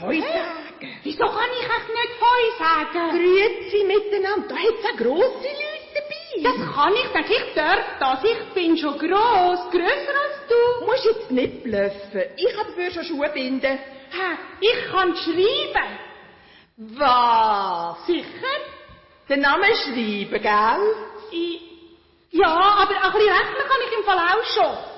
Heusagen. 0.00 0.80
Äh, 0.80 0.86
wieso 1.02 1.24
kann 1.24 1.50
ich 1.60 1.66
euch 1.66 1.88
nicht 1.98 2.14
Heusagen? 2.26 3.10
Grüezi 3.10 3.84
miteinander, 3.84 4.48
da 4.48 4.56
hat's 4.56 4.84
auch 4.92 4.96
grosse 4.96 5.48
Leute 5.48 5.90
dabei. 5.94 6.42
Das 6.42 6.74
kann 6.74 6.94
ich 6.94 7.14
nicht, 7.14 7.30
ich 7.30 7.54
darf 7.54 7.84
das, 7.98 8.24
ich 8.24 8.54
bin 8.54 8.76
schon 8.76 8.98
gross, 8.98 9.60
grösser 9.70 10.14
als 10.24 10.38
du. 10.48 10.86
Musst 10.86 11.04
jetzt 11.04 11.30
nicht 11.30 11.62
blöffen, 11.62 12.22
ich 12.36 12.56
habe 12.56 12.68
dafür 12.70 12.90
schon 12.90 13.04
Schuhe 13.04 13.28
binden. 13.30 13.78
Hä, 14.10 14.36
ich 14.60 14.90
kann 14.90 15.14
schreiben. 15.16 15.98
Was? 16.76 18.06
Sicher? 18.06 18.56
Den 19.28 19.40
Namen 19.40 19.74
schreiben, 19.84 20.42
gell? 20.42 20.94
Ich... 21.30 21.60
ja, 22.32 22.48
aber 22.48 22.90
ein 22.90 23.12
bisschen 23.12 23.32
rechnen 23.32 23.68
kann 23.68 23.80
ich 23.86 23.98
im 23.98 24.04
Fall 24.04 24.18
auch 24.18 24.44
schon. 24.54 24.89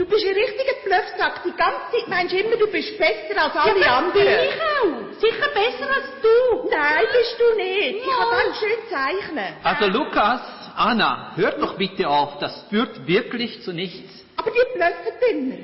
Du 0.00 0.06
bist 0.06 0.24
ein 0.24 0.32
richtiger 0.32 0.76
Bluffsack. 0.82 1.42
Die 1.44 1.52
ganze 1.52 1.92
Zeit 1.92 2.08
meinst 2.08 2.32
du 2.32 2.38
immer, 2.38 2.56
du 2.56 2.68
bist 2.72 2.96
besser 2.96 3.36
als 3.38 3.54
alle 3.54 3.80
ja, 3.82 3.98
anderen. 3.98 4.14
bin 4.14 4.26
ich 4.26 4.62
auch. 4.62 5.20
Sicher 5.20 5.48
besser 5.52 5.90
als 5.94 6.06
du. 6.22 6.68
Nein, 6.70 7.04
bist 7.12 7.36
du 7.38 7.56
nicht. 7.56 7.96
Ich 7.96 8.06
kann 8.06 8.30
ganz 8.30 8.58
schön 8.58 8.78
zeichnen. 8.88 9.54
Also 9.62 9.86
Lukas, 9.88 10.40
Anna, 10.74 11.32
hört 11.36 11.60
doch 11.60 11.76
bitte 11.76 12.08
auf, 12.08 12.38
das 12.38 12.64
führt 12.70 13.06
wirklich 13.06 13.60
zu 13.62 13.74
nichts. 13.74 14.24
Aber 14.38 14.50
die 14.50 14.78
bluffen 14.78 15.38
immer. 15.38 15.56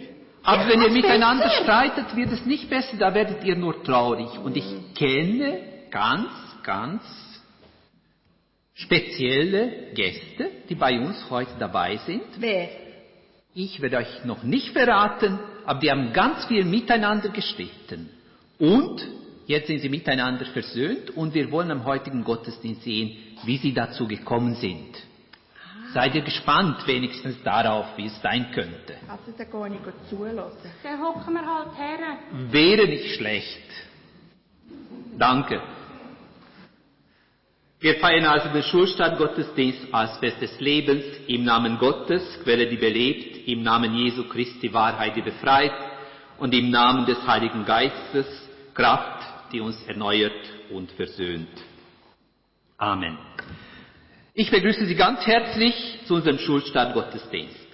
Aber 0.42 0.64
Ich 0.64 0.68
wenn 0.68 0.82
ihr 0.82 0.90
miteinander 0.90 1.48
besser. 1.48 1.62
streitet, 1.62 2.14
wird 2.14 2.32
es 2.32 2.44
nicht 2.44 2.68
besser, 2.68 2.98
da 2.98 3.14
werdet 3.14 3.42
ihr 3.42 3.56
nur 3.56 3.82
traurig. 3.84 4.28
Und 4.44 4.54
ich 4.54 4.66
kenne 4.94 5.60
ganz, 5.90 6.28
ganz 6.62 7.02
spezielle 8.74 9.94
Gäste, 9.94 10.50
die 10.68 10.74
bei 10.74 10.98
uns 11.00 11.24
heute 11.30 11.52
dabei 11.58 11.96
sind. 12.04 12.22
Wer? 12.36 12.85
Ich 13.58 13.80
werde 13.80 13.96
euch 13.96 14.22
noch 14.26 14.42
nicht 14.42 14.72
verraten, 14.74 15.38
aber 15.64 15.80
die 15.80 15.90
haben 15.90 16.12
ganz 16.12 16.44
viel 16.44 16.62
miteinander 16.66 17.30
gestritten. 17.30 18.10
Und 18.58 19.02
jetzt 19.46 19.68
sind 19.68 19.78
sie 19.78 19.88
miteinander 19.88 20.44
versöhnt 20.44 21.16
und 21.16 21.32
wir 21.32 21.50
wollen 21.50 21.70
am 21.70 21.86
heutigen 21.86 22.22
Gottesdienst 22.22 22.82
sehen, 22.82 23.16
wie 23.46 23.56
sie 23.56 23.72
dazu 23.72 24.06
gekommen 24.06 24.56
sind. 24.56 25.02
Seid 25.94 26.14
ihr 26.14 26.20
gespannt 26.20 26.86
wenigstens 26.86 27.42
darauf, 27.44 27.86
wie 27.96 28.04
es 28.04 28.20
sein 28.20 28.50
könnte? 28.52 28.96
Also, 29.08 29.32
da 29.38 29.44
gehe 29.44 29.74
ich 29.74 29.82
gut 29.82 29.94
zulassen. 30.10 30.70
Dann 30.82 31.00
hocken 31.00 31.32
wir 31.32 31.46
halt 31.46 31.78
her. 31.78 32.18
Wäre 32.50 32.86
nicht 32.86 33.14
schlecht. 33.14 33.70
Danke. 35.16 35.62
Wir 37.86 38.00
feiern 38.00 38.24
also 38.24 38.48
den 38.48 38.64
Schulstandgottesdienst 38.64 39.94
als 39.94 40.18
Fest 40.18 40.42
des 40.42 40.58
Lebens 40.58 41.04
im 41.28 41.44
Namen 41.44 41.78
Gottes, 41.78 42.20
Quelle, 42.42 42.66
die 42.66 42.78
belebt, 42.78 43.46
im 43.46 43.62
Namen 43.62 43.94
Jesu 43.94 44.24
Christi, 44.24 44.72
Wahrheit, 44.72 45.14
die 45.14 45.22
befreit 45.22 45.70
und 46.38 46.52
im 46.52 46.70
Namen 46.70 47.06
des 47.06 47.24
Heiligen 47.24 47.64
Geistes, 47.64 48.26
Kraft, 48.74 49.52
die 49.52 49.60
uns 49.60 49.80
erneuert 49.86 50.32
und 50.70 50.90
versöhnt. 50.90 51.46
Amen. 52.76 53.16
Ich 54.34 54.50
begrüße 54.50 54.84
Sie 54.84 54.96
ganz 54.96 55.24
herzlich 55.24 56.00
zu 56.06 56.16
unserem 56.16 56.40
Schulstandgottesdienst. 56.40 57.68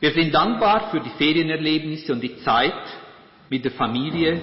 Wir 0.00 0.10
sind 0.14 0.34
dankbar 0.34 0.90
für 0.90 0.98
die 0.98 1.10
Ferienerlebnisse 1.10 2.12
und 2.12 2.22
die 2.22 2.38
Zeit 2.38 2.74
mit 3.48 3.64
der 3.64 3.70
Familie, 3.70 4.40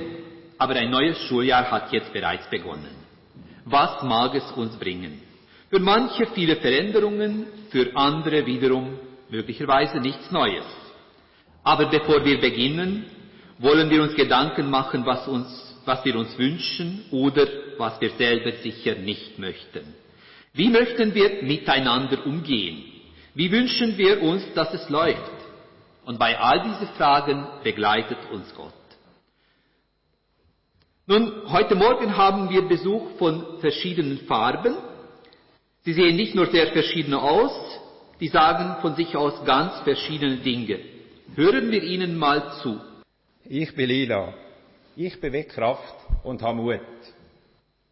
aber 0.57 0.75
ein 0.75 0.89
neues 0.89 1.19
Schuljahr 1.27 1.69
hat 1.69 1.91
jetzt 1.91 2.13
bereits 2.13 2.49
begonnen. 2.49 3.04
Was 3.65 4.03
mag 4.03 4.35
es 4.35 4.51
uns 4.51 4.77
bringen? 4.77 5.21
Für 5.69 5.79
manche 5.79 6.27
viele 6.27 6.55
Veränderungen, 6.57 7.47
für 7.71 7.95
andere 7.95 8.45
wiederum 8.45 8.97
möglicherweise 9.29 9.99
nichts 9.99 10.31
Neues. 10.31 10.65
Aber 11.63 11.87
bevor 11.87 12.23
wir 12.23 12.39
beginnen, 12.39 13.05
wollen 13.57 13.89
wir 13.89 14.03
uns 14.03 14.13
Gedanken 14.15 14.69
machen, 14.69 15.05
was, 15.05 15.27
uns, 15.27 15.75
was 15.85 16.05
wir 16.05 16.15
uns 16.15 16.37
wünschen 16.37 17.05
oder 17.11 17.47
was 17.77 17.99
wir 17.99 18.11
selber 18.11 18.51
sicher 18.63 18.95
nicht 18.95 19.39
möchten. 19.39 19.95
Wie 20.53 20.69
möchten 20.69 21.13
wir 21.13 21.43
miteinander 21.43 22.25
umgehen? 22.25 22.83
Wie 23.33 23.51
wünschen 23.51 23.97
wir 23.97 24.21
uns, 24.21 24.43
dass 24.53 24.73
es 24.73 24.87
läuft? 24.89 25.31
Und 26.05 26.19
bei 26.19 26.37
all 26.39 26.61
diesen 26.61 26.87
Fragen 26.95 27.47
begleitet 27.63 28.19
uns 28.31 28.53
Gott. 28.55 28.73
Nun, 31.07 31.51
heute 31.51 31.75
Morgen 31.75 32.17
haben 32.17 32.49
wir 32.49 32.63
Besuch 32.63 33.11
von 33.19 33.59
verschiedenen 33.59 34.17
Farben. 34.25 34.75
Sie 35.83 35.93
sehen 35.93 36.15
nicht 36.15 36.33
nur 36.33 36.47
sehr 36.47 36.71
verschieden 36.71 37.13
aus, 37.13 37.51
die 38.19 38.27
sagen 38.27 38.81
von 38.81 38.95
sich 38.95 39.15
aus 39.15 39.45
ganz 39.45 39.81
verschiedene 39.81 40.37
Dinge. 40.37 40.79
Hören 41.35 41.69
wir 41.69 41.83
ihnen 41.83 42.17
mal 42.17 42.59
zu. 42.63 42.81
Ich 43.43 43.75
bin 43.75 43.87
Lila. 43.87 44.33
Ich 44.95 45.21
bewege 45.21 45.49
Kraft 45.49 45.95
und 46.23 46.41
habe 46.41 46.57
Mut. 46.57 46.79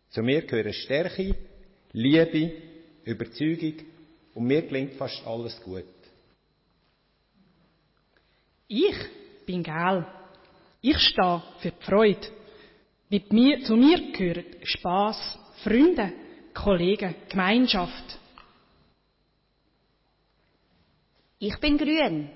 Zu 0.09 0.24
mir 0.24 0.42
gehören 0.42 0.74
Stärke, 0.74 1.36
Liebe, 1.92 2.51
Überzeugung 3.04 3.75
und 4.33 4.45
mir 4.45 4.63
gelingt 4.63 4.94
fast 4.94 5.21
alles 5.27 5.62
gut. 5.62 5.83
Ich 8.68 8.98
bin 9.45 9.62
gel. 9.62 10.04
Ich 10.81 10.98
stehe 10.98 11.44
für 11.59 11.69
die 11.69 11.86
Freude. 11.86 12.43
Mit 13.13 13.31
mir, 13.31 13.63
zu 13.63 13.75
mir 13.75 14.12
gehören 14.12 14.45
Spaß, 14.63 15.38
Freunde, 15.63 16.12
Kollegen, 16.51 17.13
Gemeinschaft. 17.30 18.19
Ich 21.38 21.56
bin 21.60 21.77
grün. 21.77 22.31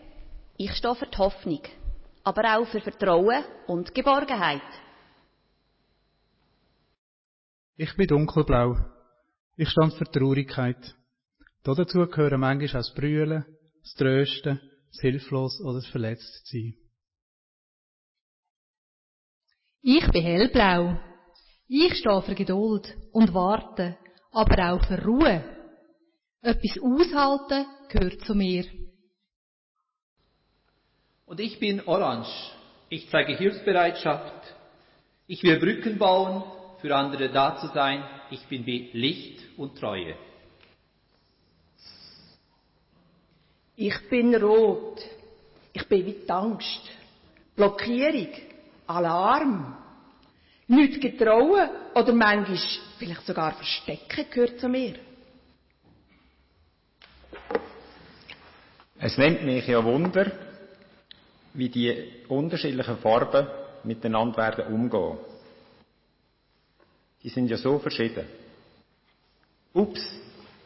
Ich 0.55 0.71
stehe 0.73 0.93
für 0.93 1.07
die 1.07 1.17
Hoffnung, 1.17 1.63
aber 2.23 2.43
auch 2.55 2.67
für 2.67 2.79
Vertrauen 2.79 3.43
und 3.65 3.91
Geborgenheit. 3.95 4.69
Ich 7.77 7.95
bin 7.95 8.05
dunkelblau. 8.05 8.77
Ich 9.55 9.69
stand 9.69 9.95
für 9.95 10.05
Traurigkeit. 10.05 10.95
Dazu 11.63 12.05
gehören 12.05 12.39
manchmal 12.39 12.67
auch 12.67 12.85
das 12.85 12.93
Brüllen, 12.93 13.45
das 13.81 13.95
Trösten, 13.95 14.61
das 14.91 15.01
Hilflos 15.01 15.59
oder 15.59 15.79
das 15.79 15.87
Verletztsein. 15.87 16.75
Ich 19.89 20.05
bin 20.11 20.21
hellblau. 20.21 20.97
Ich 21.69 21.93
stehe 21.95 22.21
für 22.21 22.35
Geduld 22.35 22.93
und 23.13 23.33
Warten, 23.33 23.95
aber 24.33 24.73
auch 24.73 24.85
für 24.85 25.01
Ruhe. 25.01 25.41
Etwas 26.41 26.77
aushalten 26.83 27.65
gehört 27.87 28.19
zu 28.25 28.35
mir. 28.35 28.65
Und 31.25 31.39
ich 31.39 31.57
bin 31.57 31.87
orange. 31.87 32.27
Ich 32.89 33.09
zeige 33.09 33.37
Hilfsbereitschaft. 33.37 34.53
Ich 35.25 35.41
will 35.43 35.57
Brücken 35.57 35.97
bauen, 35.97 36.43
für 36.81 36.93
andere 36.93 37.29
da 37.29 37.55
zu 37.55 37.67
sein. 37.67 38.03
Ich 38.29 38.45
bin 38.47 38.65
wie 38.65 38.89
Licht 38.91 39.39
und 39.57 39.79
Treue. 39.79 40.17
Ich 43.77 44.09
bin 44.09 44.35
rot. 44.35 44.99
Ich 45.71 45.87
bin 45.87 46.05
wie 46.05 46.11
die 46.11 46.29
Angst. 46.29 46.81
Blockierung. 47.55 48.56
Alarm. 48.87 49.75
Nicht 50.67 50.99
getrauen 51.01 51.69
oder 51.93 52.13
manchmal 52.13 52.59
vielleicht 52.97 53.25
sogar 53.25 53.53
verstecken 53.53 54.25
gehört 54.29 54.59
zu 54.59 54.67
mir. 54.67 54.95
Es 58.99 59.17
nimmt 59.17 59.43
mich 59.43 59.67
ja 59.67 59.83
Wunder, 59.83 60.31
wie 61.53 61.69
die 61.69 62.23
unterschiedlichen 62.27 62.97
Farben 62.97 63.47
miteinander 63.83 64.37
werden 64.37 64.73
umgehen. 64.73 65.17
Die 67.23 67.29
sind 67.29 67.49
ja 67.49 67.57
so 67.57 67.79
verschieden. 67.79 68.25
Ups, 69.73 70.01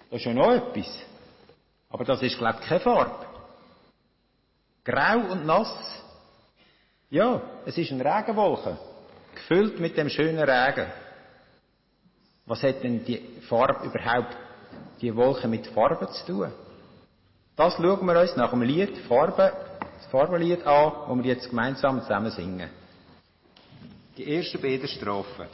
da 0.10 0.16
ist 0.16 0.26
ja 0.26 0.34
noch 0.34 0.52
etwas. 0.52 0.88
Aber 1.90 2.06
das 2.06 2.22
ist, 2.22 2.38
glaube 2.38 2.60
ich, 2.62 2.68
keine 2.68 2.80
Farbe. 2.80 3.26
Grau 4.84 5.32
und 5.32 5.46
nass. 5.46 6.02
Ja, 7.12 7.42
es 7.66 7.78
ist 7.78 7.92
eine 7.92 8.06
Regenwolke. 8.06 8.78
Gefüllt 9.36 9.82
mit 9.82 9.98
dem 9.98 10.08
schönen 10.08 10.40
Regen. 10.40 10.88
Was 12.46 12.64
hat 12.64 12.82
denn 12.84 13.04
die 13.04 13.42
Farbe 13.50 13.86
überhaupt, 13.86 14.38
die 15.02 15.14
Wolke 15.14 15.50
mit 15.50 15.68
Farben 15.68 16.08
zu 16.08 16.26
tun? 16.26 16.54
Das 17.58 17.76
schauen 17.76 18.06
wir 18.06 18.20
uns 18.20 18.38
nach 18.38 18.52
dem 18.52 18.62
Lied 18.62 18.98
Farbe, 19.10 19.52
das 19.98 20.06
Farbenlied 20.10 20.66
an, 20.66 20.94
das 21.10 21.18
wir 21.18 21.34
jetzt 21.34 21.50
gemeinsam 21.50 22.02
zusammen 22.02 22.32
singen. 22.32 22.70
Die 24.16 24.34
ersten 24.34 24.62
beiden 24.62 24.88
Strophen. 24.88 25.48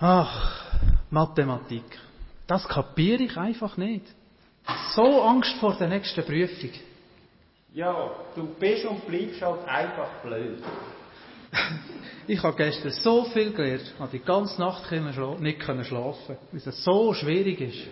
Ach, 0.00 0.64
Mathematik. 1.10 1.84
Das 2.46 2.66
kapiere 2.66 3.22
ich 3.22 3.36
einfach 3.36 3.76
nicht. 3.76 4.06
So 4.94 5.22
Angst 5.22 5.56
vor 5.60 5.74
der 5.74 5.88
nächsten 5.88 6.24
Prüfung. 6.24 6.70
Ja, 7.74 8.10
du 8.34 8.46
bist 8.58 8.86
und 8.86 9.06
bleibst 9.06 9.42
halt 9.42 9.68
einfach 9.68 10.08
blöd. 10.22 10.62
Ich 12.26 12.40
habe 12.44 12.56
gestern 12.56 12.92
so 12.92 13.24
viel 13.24 13.52
gelernt, 13.52 13.92
habe 13.98 14.12
die 14.12 14.20
ganze 14.20 14.60
Nacht 14.60 14.88
nicht 14.92 15.58
können 15.58 15.84
schlafen, 15.84 16.36
weil 16.52 16.62
es 16.64 16.84
so 16.84 17.12
schwierig 17.12 17.60
ist. 17.60 17.88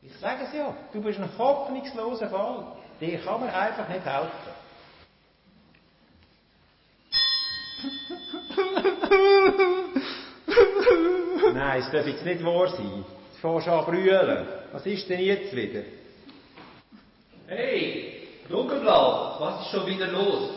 Ich 0.00 0.16
sage 0.18 0.44
es 0.44 0.54
ja, 0.54 0.74
du 0.90 1.02
bist 1.02 1.18
ein 1.18 1.28
hoffnungsloser 1.36 2.30
Fall. 2.30 2.64
Dir 2.98 3.18
kann 3.18 3.40
man 3.40 3.50
einfach 3.50 3.86
nicht 3.90 4.06
helfen. 4.06 4.30
Nein, 11.52 11.82
es 11.82 11.90
darf 11.90 12.06
jetzt 12.06 12.24
nicht 12.24 12.44
wahr 12.44 12.68
sein. 12.68 13.04
Du 13.04 13.40
fährst 13.40 13.68
an 13.68 13.84
brüllen. 13.84 14.46
Was 14.72 14.86
ist 14.86 15.08
denn 15.08 15.20
jetzt 15.20 15.54
wieder? 15.54 15.82
Hey, 17.46 18.28
Dunkelblau, 18.48 19.36
was 19.40 19.60
ist 19.66 19.70
schon 19.72 19.86
wieder 19.86 20.06
los? 20.06 20.48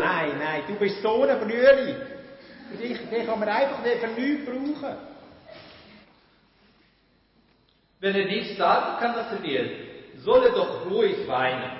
nein, 0.00 0.38
nein, 0.38 0.62
du 0.66 0.74
bist 0.74 1.02
so 1.02 1.22
eine 1.22 1.36
Brühli. 1.36 1.94
Dich, 2.80 2.98
dich 3.10 3.26
kann 3.26 3.38
man 3.38 3.48
einfach 3.48 3.82
nicht 3.82 3.98
für 3.98 4.06
nichts 4.08 4.46
brauchen. 4.46 4.96
Wenn 8.00 8.14
er 8.14 8.26
nicht 8.26 8.56
sagen 8.56 8.98
kann, 9.00 9.16
was 9.16 9.32
er 9.32 9.42
will, 9.42 9.70
soll 10.24 10.44
er 10.44 10.52
doch 10.52 10.86
ruhig 10.88 11.26
weinen. 11.26 11.77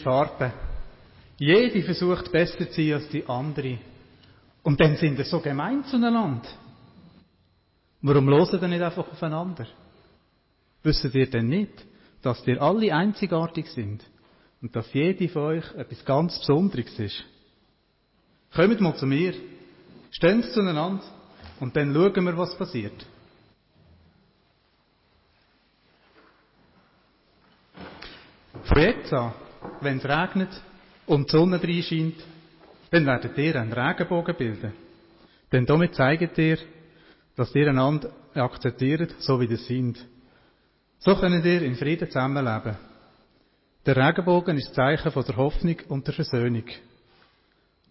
Ihr 0.00 0.04
Farben. 0.04 0.52
Jede 1.38 1.82
versucht 1.82 2.30
besser 2.32 2.70
zu 2.70 2.82
sein 2.82 2.92
als 2.94 3.08
die 3.08 3.26
andere. 3.26 3.78
Und 4.62 4.80
dann 4.80 4.96
sind 4.96 5.18
ihr 5.18 5.24
so 5.24 5.40
gemein 5.40 5.84
zueinander. 5.84 6.48
Warum 8.02 8.28
hören 8.28 8.62
ihr 8.62 8.68
nicht 8.68 8.82
einfach 8.82 9.10
aufeinander? 9.10 9.66
Wisst 10.82 11.14
ihr 11.14 11.30
denn 11.30 11.48
nicht, 11.48 11.84
dass 12.22 12.46
ihr 12.46 12.60
alle 12.60 12.94
einzigartig 12.94 13.66
sind 13.68 14.04
und 14.60 14.74
dass 14.74 14.92
jede 14.92 15.28
von 15.28 15.42
euch 15.42 15.74
etwas 15.74 16.04
ganz 16.04 16.38
Besonderes 16.38 16.98
ist? 16.98 17.24
Kommt 18.54 18.80
mal 18.80 18.96
zu 18.96 19.06
mir, 19.06 19.34
stehen 20.10 20.42
zueinander 20.42 21.04
und 21.60 21.76
dann 21.76 21.94
schauen 21.94 22.24
wir, 22.24 22.36
was 22.36 22.56
passiert. 22.56 23.06
Von 28.64 28.82
jetzt 28.82 29.12
an, 29.12 29.32
wenn 29.80 29.98
es 29.98 30.04
regnet 30.04 30.48
und 31.06 31.28
die 31.28 31.36
Sonne 31.36 31.62
reinscheint, 31.62 32.16
dann 32.90 33.06
werdet 33.06 33.36
ihr 33.38 33.56
einen 33.56 33.72
Regenbogen 33.72 34.36
bilden. 34.36 34.72
Denn 35.52 35.66
damit 35.66 35.94
zeigt 35.94 36.38
ihr, 36.38 36.58
dass 37.36 37.54
ihr 37.54 37.68
einander 37.68 38.10
akzeptiert, 38.34 39.14
so 39.18 39.40
wie 39.40 39.46
ihr 39.46 39.56
sind. 39.56 39.98
So 40.98 41.16
könnt 41.16 41.44
ihr 41.44 41.62
in 41.62 41.76
Frieden 41.76 42.08
zusammenleben. 42.08 42.76
Der 43.86 43.96
Regenbogen 43.96 44.58
ist 44.58 44.74
Zeichen 44.74 45.10
von 45.10 45.24
der 45.24 45.36
Hoffnung 45.36 45.76
und 45.88 46.06
der 46.06 46.14
Versöhnung. 46.14 46.64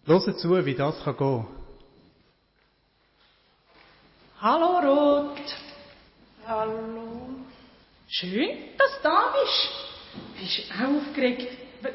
Hört 0.06 0.38
zu, 0.38 0.64
wie 0.64 0.74
das 0.74 1.02
kann 1.02 1.16
gehen. 1.16 1.46
Hallo 4.40 4.78
Rot. 4.78 5.56
Hallo. 6.46 7.30
Schön, 8.08 8.48
dass 8.78 8.96
du 8.96 9.02
da 9.02 9.34
bist. 9.34 9.89
Bist 10.38 10.70
auch 10.72 10.88
aufgeregt, 10.96 11.46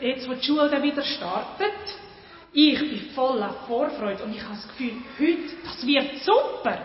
jetzt 0.01 0.29
wo 0.29 0.33
die 0.33 0.43
Schule 0.43 0.69
dann 0.69 0.83
wieder 0.83 1.03
startet? 1.03 1.73
Ich 2.53 2.79
bin 2.79 3.09
voller 3.13 3.53
Vorfreude 3.67 4.23
und 4.23 4.33
ich 4.35 4.41
habe 4.41 4.55
das 4.55 4.67
Gefühl, 4.69 4.93
heute, 5.19 5.55
das 5.63 5.85
wird 5.85 6.23
super. 6.23 6.77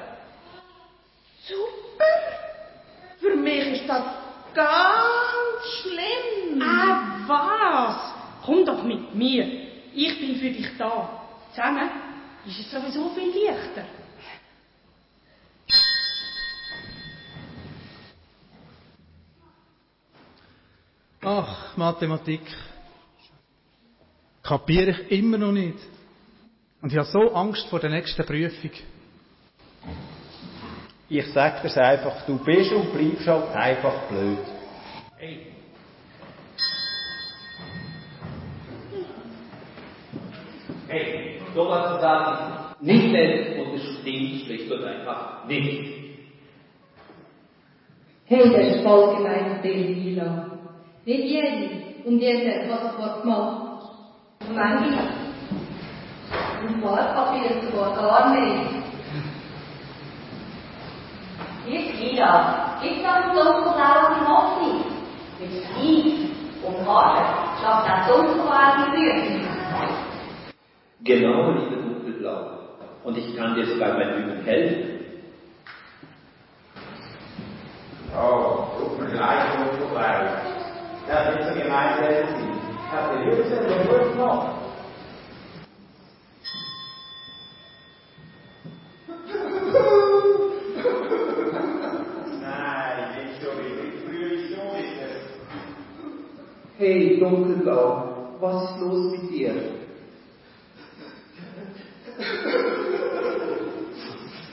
Super. 1.46 2.04
Für 3.20 3.36
mich 3.36 3.66
ist 3.66 3.88
das 3.88 4.02
ganz 4.54 5.82
schlimm. 5.82 6.60
Ah, 6.60 7.20
was? 7.26 8.14
Komm 8.44 8.64
doch 8.64 8.82
mit 8.82 9.14
mir. 9.14 9.46
Ich 9.94 10.18
bin 10.18 10.36
für 10.36 10.50
dich 10.50 10.68
da. 10.78 11.22
Zusammen 11.50 11.90
ist 12.46 12.60
es 12.60 12.70
sowieso 12.70 13.10
viel 13.10 13.28
leichter. 13.28 13.84
Ach, 21.22 21.76
Mathematik. 21.76 22.40
Kapiere 24.42 24.90
ich 24.90 25.12
immer 25.12 25.36
noch 25.36 25.52
nicht. 25.52 25.78
Und 26.80 26.90
ich 26.90 26.98
habe 26.98 27.08
so 27.08 27.34
Angst 27.34 27.68
vor 27.68 27.78
der 27.78 27.90
nächsten 27.90 28.24
Prüfung. 28.24 28.70
Ich 31.10 31.26
sag 31.32 31.60
dir's 31.60 31.76
einfach, 31.76 32.24
du 32.24 32.38
bist 32.38 32.72
und 32.72 32.92
bleibst 32.92 33.26
halt 33.26 33.50
einfach 33.54 34.08
blöd. 34.08 34.38
Hey. 35.18 35.46
Hey, 40.88 41.40
sowas 41.54 41.94
zu 41.94 42.00
sagen, 42.00 42.74
nicht 42.80 43.12
nett 43.12 43.58
und 43.58 43.74
es 43.74 43.82
stimmt 43.82 44.42
schlicht 44.46 44.72
und 44.72 44.84
einfach 44.84 45.44
nicht. 45.46 45.92
Hey, 48.24 48.50
das 48.50 48.76
ist 48.76 48.82
voll 48.84 49.16
gemein, 49.16 49.60
Delila. 49.62 50.46
Nicht 50.46 50.49
jede 51.16 51.70
und 52.04 52.18
jeder 52.18 52.62
hat 52.62 52.82
sofort 52.82 53.22
gemacht. 53.22 53.82
Und 54.40 54.54
manche. 54.54 54.98
Und 56.62 56.82
Farbpapier 56.82 57.62
sogar 57.62 57.94
gar 57.94 58.34
nicht. 58.34 58.80
Hier, 61.66 62.12
Ida, 62.12 62.78
gib 62.82 63.02
doch 63.02 63.16
die 63.22 63.36
dunkelblaue 63.36 64.28
Hoffnung. 64.28 64.84
Mit 65.38 65.50
Fleiss 65.64 66.30
und 66.64 66.86
Hart 66.86 67.60
schafft 67.60 67.90
auch 67.90 68.16
dunkelblaue 68.16 68.90
Prüfung. 68.90 69.50
Genau, 71.02 71.50
liebe 71.52 71.76
Dunkelblau. 71.76 72.58
Und 73.04 73.16
ich 73.16 73.36
kann 73.36 73.54
dir 73.54 73.66
sogar 73.66 73.94
beim 73.94 74.22
Üben 74.22 74.44
helfen. 74.44 75.00
Oh, 78.14 78.66
tut 78.78 79.00
mir 79.00 79.14
leid, 79.14 79.58
Dunkelblau. 79.58 80.49
Das 81.10 81.26
wird 81.26 81.42
so 81.42 81.54
gemein 81.60 81.94
sein. 81.98 82.24
Ich 82.86 82.92
habe 82.92 83.18
die 83.18 83.24
Hülse 83.24 83.54
ja 83.68 83.78
gut 83.82 84.12
gemacht. 84.12 84.48
Nein, 92.40 92.98
nicht 93.16 93.42
schon 93.42 93.56
wieder. 93.58 93.82
Ich 93.92 93.98
fühle 94.04 94.26
mich 94.36 94.54
schon 94.54 94.70
Hey, 96.78 97.18
Dunkelblau, 97.18 98.36
was 98.38 98.70
ist 98.70 98.80
los 98.80 99.10
mit 99.10 99.30
dir? 99.32 99.54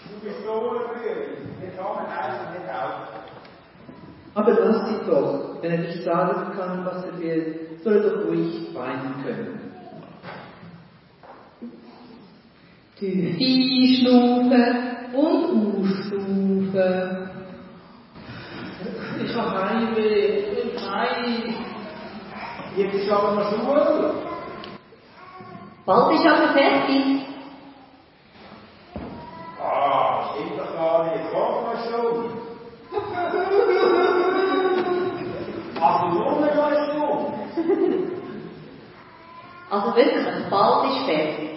Du 0.10 0.16
bist 0.24 0.44
so 0.44 0.54
unruhig. 0.54 1.38
Wir 1.62 1.72
kommen 1.78 2.08
einfach 2.08 2.50
nicht 2.52 2.68
auf. 2.68 2.96
Aber 4.34 4.52
lass 4.54 4.90
ihn 4.90 5.06
doch. 5.08 5.47
Wenn 5.62 5.72
er 5.72 5.78
nicht 5.80 6.04
sagen 6.04 6.52
kann, 6.56 6.86
was 6.86 7.04
er 7.06 7.20
will, 7.20 7.60
soll 7.84 7.94
er 7.94 8.02
doch 8.02 8.26
ruhig 8.26 8.76
weinen 8.76 9.24
können. 9.24 9.68
Einschnaufen 13.00 14.52
und 15.14 15.46
ausschnaufen. 15.84 17.30
Ich 19.24 19.36
habe 19.36 19.70
Heimweh. 19.70 20.28
Ich 20.64 20.90
heim. 20.90 21.56
Jetzt 22.76 22.94
ist 22.96 23.12
aber 23.12 23.32
noch 23.32 23.50
Schule. 23.50 24.14
Bald 25.86 26.16
ist 26.16 26.26
aber 26.26 26.54
fertig. 26.54 27.26
Ah, 29.60 30.30
stimmt 30.34 30.60
doch 30.60 30.74
gar 30.76 31.04
nicht. 31.06 31.26
Komm 31.32 31.64
mal 31.64 31.78
schon. 31.90 32.16
Also 35.81 36.24
eine 36.24 36.91
Stunde. 36.91 38.17
Also 39.69 39.96
wirklich, 39.96 40.50
bald 40.50 40.91
ist 40.91 41.05
fertig. 41.05 41.50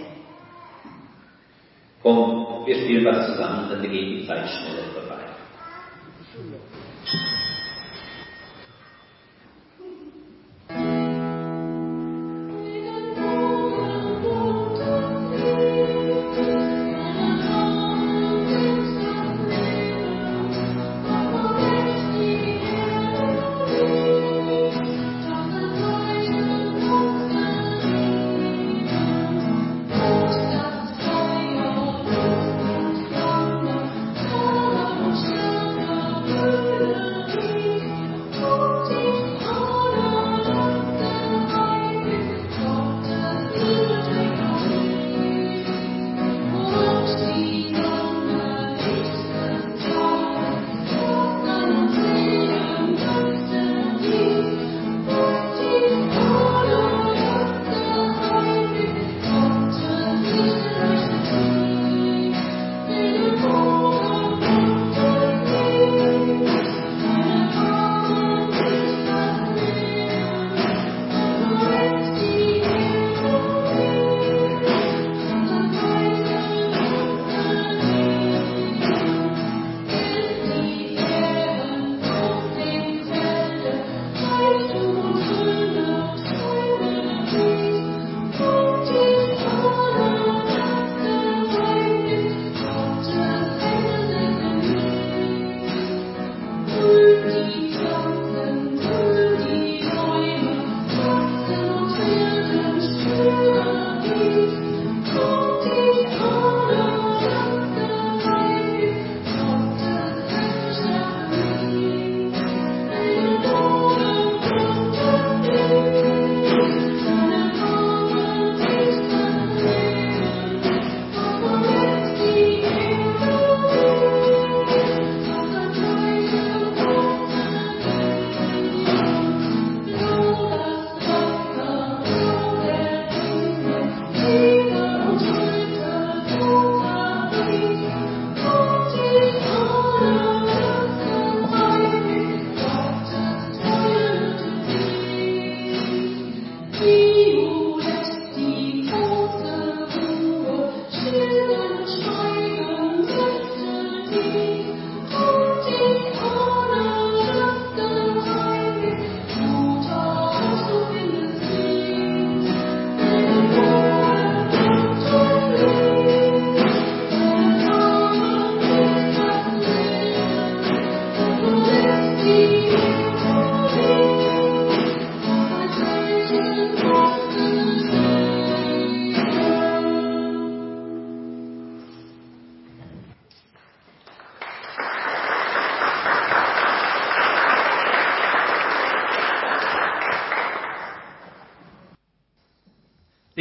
Komm, 2.02 2.66
wir 2.66 2.74
spielen 2.76 3.04
was 3.04 3.26
zusammen, 3.26 3.68
dann 3.70 3.82
geht 3.82 3.92
die 3.92 4.26
Zeit 4.26 4.48
schneller 4.48 4.84
vorbei. 4.94 5.20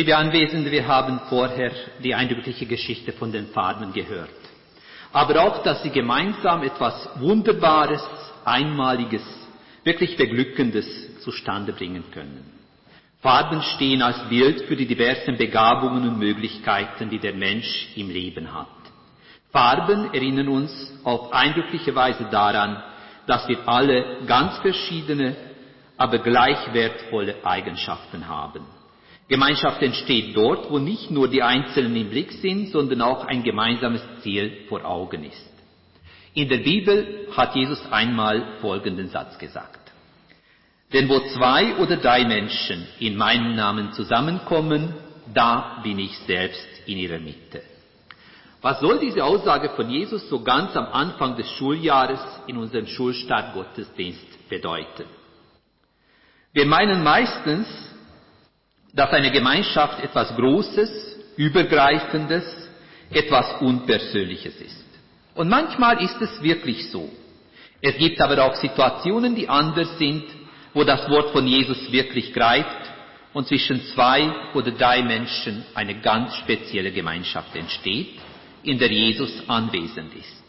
Liebe 0.09 0.17
Anwesende, 0.17 0.71
wir 0.71 0.87
haben 0.87 1.19
vorher 1.29 1.71
die 2.03 2.15
eindrückliche 2.15 2.65
Geschichte 2.65 3.13
von 3.13 3.31
den 3.31 3.49
Farben 3.49 3.93
gehört. 3.93 4.31
Aber 5.13 5.39
auch, 5.39 5.61
dass 5.61 5.83
sie 5.83 5.91
gemeinsam 5.91 6.63
etwas 6.63 7.07
Wunderbares, 7.19 8.01
Einmaliges, 8.43 9.21
wirklich 9.83 10.17
Beglückendes 10.17 11.21
zustande 11.21 11.73
bringen 11.73 12.05
können. 12.11 12.43
Farben 13.21 13.61
stehen 13.61 14.01
als 14.01 14.17
Bild 14.29 14.61
für 14.61 14.75
die 14.75 14.87
diversen 14.87 15.37
Begabungen 15.37 16.09
und 16.09 16.17
Möglichkeiten, 16.17 17.11
die 17.11 17.19
der 17.19 17.35
Mensch 17.35 17.89
im 17.95 18.09
Leben 18.09 18.51
hat. 18.51 18.65
Farben 19.51 20.11
erinnern 20.11 20.47
uns 20.47 20.71
auf 21.03 21.31
eindrückliche 21.31 21.93
Weise 21.93 22.25
daran, 22.31 22.81
dass 23.27 23.47
wir 23.47 23.59
alle 23.67 24.25
ganz 24.25 24.57
verschiedene, 24.57 25.35
aber 25.97 26.17
gleich 26.17 26.73
wertvolle 26.73 27.45
Eigenschaften 27.45 28.27
haben. 28.27 28.78
Gemeinschaft 29.29 29.81
entsteht 29.83 30.35
dort, 30.35 30.71
wo 30.71 30.79
nicht 30.79 31.11
nur 31.11 31.29
die 31.29 31.43
Einzelnen 31.43 31.95
im 31.95 32.09
Blick 32.09 32.31
sind, 32.31 32.69
sondern 32.69 33.01
auch 33.01 33.25
ein 33.25 33.43
gemeinsames 33.43 34.01
Ziel 34.21 34.65
vor 34.67 34.83
Augen 34.83 35.23
ist. 35.23 35.49
In 36.33 36.49
der 36.49 36.57
Bibel 36.57 37.27
hat 37.37 37.55
Jesus 37.55 37.79
einmal 37.91 38.57
folgenden 38.59 39.09
Satz 39.09 39.37
gesagt. 39.37 39.79
Denn 40.91 41.07
wo 41.07 41.19
zwei 41.19 41.75
oder 41.75 41.97
drei 41.97 42.25
Menschen 42.25 42.87
in 42.99 43.15
meinem 43.15 43.55
Namen 43.55 43.93
zusammenkommen, 43.93 44.95
da 45.31 45.79
bin 45.83 45.99
ich 45.99 46.17
selbst 46.19 46.87
in 46.87 46.97
ihrer 46.97 47.19
Mitte. 47.19 47.61
Was 48.61 48.79
soll 48.79 48.99
diese 48.99 49.23
Aussage 49.23 49.69
von 49.69 49.89
Jesus 49.89 50.27
so 50.27 50.41
ganz 50.41 50.75
am 50.75 50.87
Anfang 50.87 51.37
des 51.37 51.49
Schuljahres 51.51 52.19
in 52.47 52.57
unserem 52.57 52.87
Schulstart 52.87 53.53
Gottesdienst 53.53 54.49
bedeuten? 54.49 55.05
Wir 56.51 56.65
meinen 56.65 57.03
meistens, 57.03 57.67
dass 58.93 59.11
eine 59.11 59.31
Gemeinschaft 59.31 60.03
etwas 60.03 60.35
Großes, 60.35 61.17
Übergreifendes, 61.37 62.43
etwas 63.11 63.61
Unpersönliches 63.61 64.59
ist. 64.59 64.85
Und 65.35 65.49
manchmal 65.49 66.03
ist 66.03 66.21
es 66.21 66.41
wirklich 66.41 66.89
so. 66.89 67.09
Es 67.81 67.97
gibt 67.97 68.19
aber 68.21 68.43
auch 68.43 68.55
Situationen, 68.55 69.35
die 69.35 69.47
anders 69.47 69.97
sind, 69.97 70.23
wo 70.73 70.83
das 70.83 71.09
Wort 71.09 71.31
von 71.31 71.47
Jesus 71.47 71.91
wirklich 71.91 72.33
greift 72.33 72.91
und 73.33 73.47
zwischen 73.47 73.81
zwei 73.93 74.31
oder 74.53 74.71
drei 74.71 75.01
Menschen 75.01 75.63
eine 75.75 76.01
ganz 76.01 76.35
spezielle 76.35 76.91
Gemeinschaft 76.91 77.55
entsteht, 77.55 78.19
in 78.63 78.77
der 78.77 78.91
Jesus 78.91 79.31
anwesend 79.47 80.13
ist. 80.15 80.43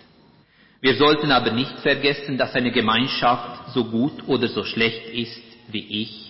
Wir 0.80 0.96
sollten 0.96 1.30
aber 1.30 1.52
nicht 1.52 1.78
vergessen, 1.80 2.38
dass 2.38 2.54
eine 2.54 2.72
Gemeinschaft 2.72 3.72
so 3.74 3.84
gut 3.84 4.26
oder 4.26 4.48
so 4.48 4.64
schlecht 4.64 5.06
ist 5.10 5.42
wie 5.68 6.02
ich 6.02 6.29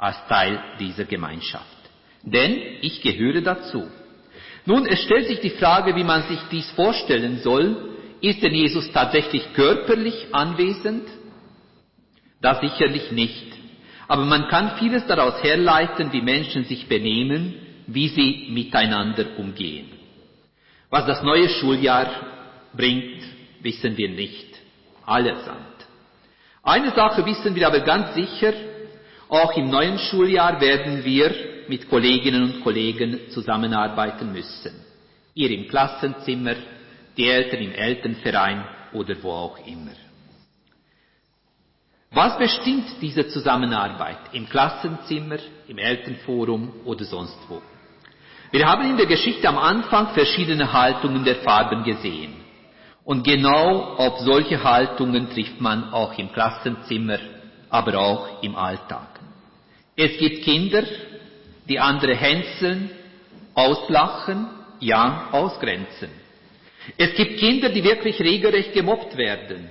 als 0.00 0.16
Teil 0.28 0.58
dieser 0.80 1.04
Gemeinschaft. 1.04 1.66
Denn 2.22 2.58
ich 2.80 3.02
gehöre 3.02 3.42
dazu. 3.42 3.86
Nun, 4.64 4.86
es 4.86 5.02
stellt 5.02 5.28
sich 5.28 5.40
die 5.40 5.50
Frage, 5.50 5.94
wie 5.94 6.04
man 6.04 6.22
sich 6.22 6.40
dies 6.50 6.70
vorstellen 6.70 7.38
soll. 7.38 7.96
Ist 8.20 8.42
denn 8.42 8.54
Jesus 8.54 8.90
tatsächlich 8.92 9.52
körperlich 9.52 10.28
anwesend? 10.32 11.06
Das 12.40 12.60
sicherlich 12.60 13.12
nicht. 13.12 13.46
Aber 14.08 14.24
man 14.24 14.48
kann 14.48 14.76
vieles 14.78 15.06
daraus 15.06 15.42
herleiten, 15.42 16.12
wie 16.12 16.22
Menschen 16.22 16.64
sich 16.64 16.88
benehmen, 16.88 17.54
wie 17.86 18.08
sie 18.08 18.48
miteinander 18.50 19.38
umgehen. 19.38 19.88
Was 20.88 21.06
das 21.06 21.22
neue 21.22 21.48
Schuljahr 21.48 22.10
bringt, 22.74 23.22
wissen 23.60 23.96
wir 23.96 24.08
nicht. 24.08 24.48
Allesamt. 25.06 25.66
Eine 26.62 26.90
Sache 26.90 27.24
wissen 27.24 27.54
wir 27.54 27.66
aber 27.66 27.80
ganz 27.80 28.14
sicher, 28.14 28.52
auch 29.30 29.56
im 29.56 29.70
neuen 29.70 29.98
Schuljahr 29.98 30.60
werden 30.60 31.04
wir 31.04 31.32
mit 31.68 31.88
Kolleginnen 31.88 32.42
und 32.42 32.62
Kollegen 32.62 33.30
zusammenarbeiten 33.30 34.32
müssen. 34.32 34.72
Ihr 35.34 35.50
im 35.52 35.68
Klassenzimmer, 35.68 36.56
die 37.16 37.28
Eltern 37.28 37.60
im 37.60 37.72
Elternverein 37.72 38.64
oder 38.92 39.14
wo 39.22 39.30
auch 39.30 39.58
immer. 39.66 39.92
Was 42.12 42.36
bestimmt 42.38 42.86
diese 43.00 43.28
Zusammenarbeit 43.28 44.18
im 44.32 44.48
Klassenzimmer, 44.48 45.38
im 45.68 45.78
Elternforum 45.78 46.72
oder 46.84 47.04
sonst 47.04 47.38
wo? 47.48 47.62
Wir 48.50 48.66
haben 48.66 48.90
in 48.90 48.96
der 48.96 49.06
Geschichte 49.06 49.48
am 49.48 49.58
Anfang 49.58 50.08
verschiedene 50.08 50.72
Haltungen 50.72 51.24
der 51.24 51.36
Farben 51.36 51.84
gesehen. 51.84 52.34
Und 53.04 53.22
genau 53.22 53.94
auf 53.94 54.18
solche 54.20 54.62
Haltungen 54.62 55.30
trifft 55.30 55.60
man 55.60 55.92
auch 55.92 56.18
im 56.18 56.32
Klassenzimmer, 56.32 57.18
aber 57.68 57.96
auch 57.96 58.42
im 58.42 58.56
Alltag. 58.56 59.19
Es 60.02 60.16
gibt 60.16 60.44
Kinder, 60.44 60.82
die 61.68 61.78
andere 61.78 62.14
hänseln, 62.14 62.90
auslachen, 63.52 64.48
ja, 64.78 65.28
ausgrenzen. 65.30 66.08
Es 66.96 67.14
gibt 67.16 67.38
Kinder, 67.38 67.68
die 67.68 67.84
wirklich 67.84 68.18
regelrecht 68.18 68.72
gemobbt 68.72 69.14
werden. 69.18 69.68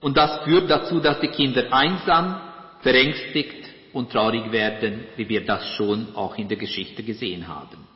Und 0.00 0.16
das 0.16 0.44
führt 0.44 0.70
dazu, 0.70 0.98
dass 0.98 1.20
die 1.20 1.28
Kinder 1.28 1.70
einsam, 1.74 2.40
verängstigt 2.80 3.68
und 3.92 4.10
traurig 4.10 4.50
werden, 4.50 5.04
wie 5.16 5.28
wir 5.28 5.44
das 5.44 5.74
schon 5.74 6.14
auch 6.14 6.38
in 6.38 6.48
der 6.48 6.56
Geschichte 6.56 7.02
gesehen 7.02 7.46
haben. 7.46 7.86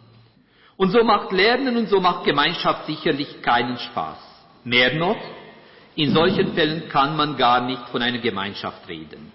Und 0.77 0.91
so 0.91 1.03
macht 1.03 1.33
Lernen 1.33 1.79
und 1.79 1.89
so 1.89 1.99
macht 1.99 2.27
Gemeinschaft 2.27 2.85
sicherlich 2.85 3.41
keinen 3.41 3.79
Spaß. 3.79 4.19
Mehr 4.65 4.97
noch, 4.97 5.23
in 5.97 6.13
solchen 6.13 6.53
Fällen 6.53 6.91
kann 6.91 7.17
man 7.17 7.39
gar 7.39 7.63
nicht 7.65 7.89
von 7.89 8.03
einer 8.03 8.19
Gemeinschaft 8.19 8.87
reden. 8.87 9.33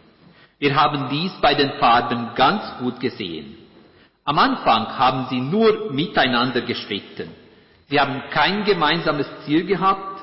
Wir 0.59 0.75
haben 0.75 1.09
dies 1.09 1.31
bei 1.41 1.55
den 1.55 1.71
Farben 1.79 2.31
ganz 2.35 2.63
gut 2.79 2.99
gesehen. 2.99 3.57
Am 4.25 4.37
Anfang 4.37 4.97
haben 4.97 5.27
sie 5.29 5.39
nur 5.39 5.91
miteinander 5.91 6.61
gestritten. 6.61 7.29
Sie 7.87 7.99
haben 7.99 8.21
kein 8.29 8.65
gemeinsames 8.65 9.27
Ziel 9.45 9.65
gehabt. 9.65 10.21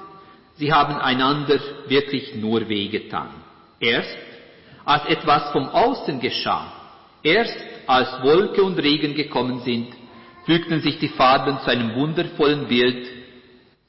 Sie 0.57 0.73
haben 0.73 0.97
einander 0.97 1.59
wirklich 1.89 2.35
nur 2.37 2.69
wehgetan. 2.69 3.31
Erst 3.81 4.17
als 4.85 5.07
etwas 5.07 5.51
vom 5.53 5.69
Außen 5.69 6.21
geschah, 6.21 6.71
erst 7.23 7.57
als 7.87 8.23
Wolke 8.23 8.63
und 8.63 8.79
Regen 8.79 9.15
gekommen 9.15 9.61
sind, 9.61 9.89
fügten 10.45 10.81
sich 10.81 10.99
die 10.99 11.09
Farben 11.09 11.59
zu 11.65 11.71
einem 11.71 11.95
wundervollen 11.97 12.69
Bild, 12.69 13.09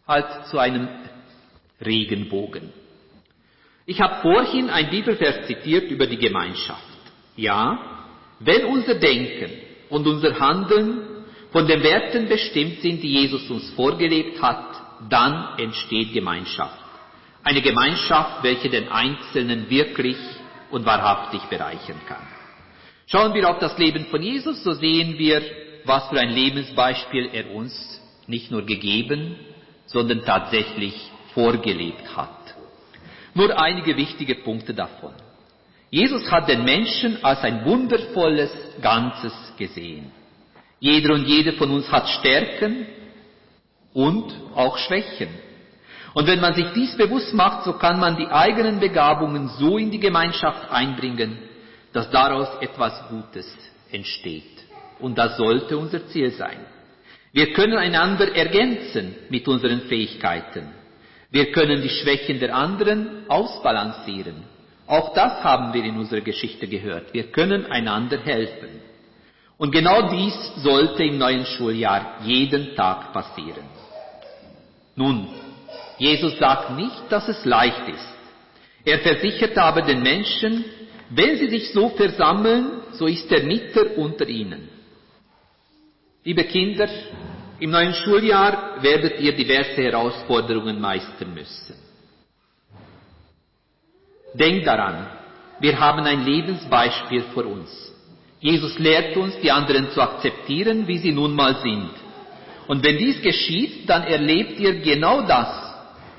halt 0.08 0.48
zu 0.48 0.58
einem 0.58 0.88
Regenbogen. 1.86 2.74
Ich 3.90 4.02
habe 4.02 4.22
vorhin 4.22 4.70
ein 4.70 4.90
Bibelvers 4.90 5.48
zitiert 5.48 5.90
über 5.90 6.08
die 6.08 6.18
Gemeinschaft. 6.18 6.84
Ja, 7.38 7.80
wenn 8.42 8.66
unser 8.66 8.96
Denken 8.96 9.50
und 9.90 10.06
unser 10.06 10.38
Handeln 10.38 11.24
von 11.54 11.66
den 11.66 11.82
Werten 11.82 12.28
bestimmt 12.28 12.82
sind, 12.82 13.02
die 13.02 13.14
Jesus 13.14 13.50
uns 13.50 13.70
vorgelebt 13.72 14.42
hat, 14.42 15.10
dann 15.10 15.58
entsteht 15.58 16.12
Gemeinschaft. 16.12 16.84
Eine 17.44 17.62
Gemeinschaft, 17.62 18.44
welche 18.44 18.70
den 18.70 18.90
Einzelnen 18.90 19.70
wirklich 19.70 20.18
und 20.70 20.86
wahrhaftig 20.86 21.44
bereichern 21.44 22.02
kann. 22.10 22.28
Schauen 23.06 23.34
wir 23.34 23.50
auf 23.50 23.60
das 23.60 23.78
Leben 23.78 24.08
von 24.08 24.22
Jesus, 24.22 24.66
so 24.66 24.74
sehen 24.74 25.18
wir, 25.18 25.42
was 25.86 26.10
für 26.10 26.20
ein 26.20 26.32
Lebensbeispiel 26.32 27.30
er 27.32 27.52
uns 27.52 28.02
nicht 28.28 28.52
nur 28.52 28.66
gegeben, 28.66 29.38
sondern 29.86 30.26
tatsächlich 30.26 30.94
vorgelebt 31.34 32.18
hat. 32.18 32.37
Nur 33.38 33.56
einige 33.56 33.96
wichtige 33.96 34.34
Punkte 34.34 34.74
davon. 34.74 35.14
Jesus 35.92 36.32
hat 36.32 36.50
den 36.50 36.64
Menschen 36.64 37.24
als 37.24 37.44
ein 37.44 37.66
wundervolles 37.66 38.50
Ganzes 38.82 39.34
gesehen. 39.60 40.12
Jeder 40.80 41.14
und 41.14 41.28
jede 41.28 41.54
von 41.54 41.70
uns 41.70 41.92
hat 41.92 42.10
Stärken 42.10 42.88
und 43.94 44.34
auch 44.56 44.80
Schwächen. 44.80 45.30
Und 46.16 46.26
wenn 46.26 46.42
man 46.42 46.56
sich 46.56 46.66
dies 46.74 46.98
bewusst 46.98 47.32
macht, 47.36 47.66
so 47.66 47.74
kann 47.74 48.00
man 48.00 48.18
die 48.18 48.26
eigenen 48.26 48.80
Begabungen 48.80 49.50
so 49.50 49.78
in 49.78 49.92
die 49.92 50.00
Gemeinschaft 50.00 50.72
einbringen, 50.72 51.38
dass 51.94 52.10
daraus 52.10 52.50
etwas 52.60 53.08
Gutes 53.10 53.48
entsteht. 53.92 54.66
Und 54.98 55.16
das 55.16 55.38
sollte 55.38 55.78
unser 55.78 56.08
Ziel 56.08 56.32
sein. 56.32 56.58
Wir 57.34 57.54
können 57.54 57.78
einander 57.78 58.36
ergänzen 58.36 59.16
mit 59.30 59.48
unseren 59.48 59.82
Fähigkeiten. 59.82 60.74
Wir 61.30 61.52
können 61.52 61.82
die 61.82 61.90
Schwächen 61.90 62.40
der 62.40 62.56
anderen 62.56 63.30
ausbalancieren. 63.30 64.44
Auch 64.88 65.14
das 65.14 65.44
haben 65.44 65.74
wir 65.74 65.84
in 65.84 65.98
unserer 65.98 66.22
Geschichte 66.22 66.68
gehört. 66.68 67.14
Wir 67.14 67.32
können 67.32 67.66
einander 67.66 68.20
helfen. 68.20 68.82
Und 69.58 69.72
genau 69.72 70.10
dies 70.10 70.36
sollte 70.58 71.04
im 71.04 71.18
neuen 71.18 71.46
Schuljahr 71.46 72.20
jeden 72.24 72.76
Tag 72.76 73.12
passieren. 73.12 73.66
Nun, 74.96 75.28
Jesus 75.98 76.38
sagt 76.38 76.72
nicht, 76.72 77.04
dass 77.10 77.28
es 77.28 77.44
leicht 77.44 77.88
ist. 77.90 78.14
Er 78.86 79.00
versichert 79.00 79.58
aber 79.58 79.82
den 79.82 80.02
Menschen, 80.02 80.64
wenn 81.10 81.38
sie 81.38 81.50
sich 81.50 81.74
so 81.74 81.90
versammeln, 81.90 82.84
so 82.94 83.08
ist 83.08 83.30
er 83.32 83.44
Mitter 83.44 83.98
unter 83.98 84.28
ihnen. 84.28 84.70
Liebe 86.24 86.44
Kinder, 86.46 86.88
im 87.60 87.72
neuen 87.72 87.94
Schuljahr 87.94 88.82
werdet 88.82 89.20
ihr 89.20 89.36
diverse 89.36 89.82
Herausforderungen 89.82 90.80
meistern 90.80 91.34
müssen. 91.34 91.76
Denkt 94.34 94.68
daran, 94.68 95.08
wir 95.60 95.80
haben 95.80 96.04
ein 96.06 96.24
Lebensbeispiel 96.24 97.24
vor 97.34 97.46
uns. 97.46 97.70
Jesus 98.40 98.78
lehrt 98.78 99.18
uns, 99.18 99.40
die 99.40 99.52
anderen 99.52 99.90
zu 99.92 100.02
akzeptieren, 100.02 100.88
wie 100.88 101.00
sie 101.00 101.12
nun 101.12 101.34
mal 101.34 101.56
sind. 101.56 101.90
Und 102.68 102.84
wenn 102.84 102.98
dies 102.98 103.22
geschieht, 103.22 103.90
dann 103.90 104.04
erlebt 104.04 104.60
ihr 104.60 104.82
genau 104.82 105.22
das, 105.22 105.48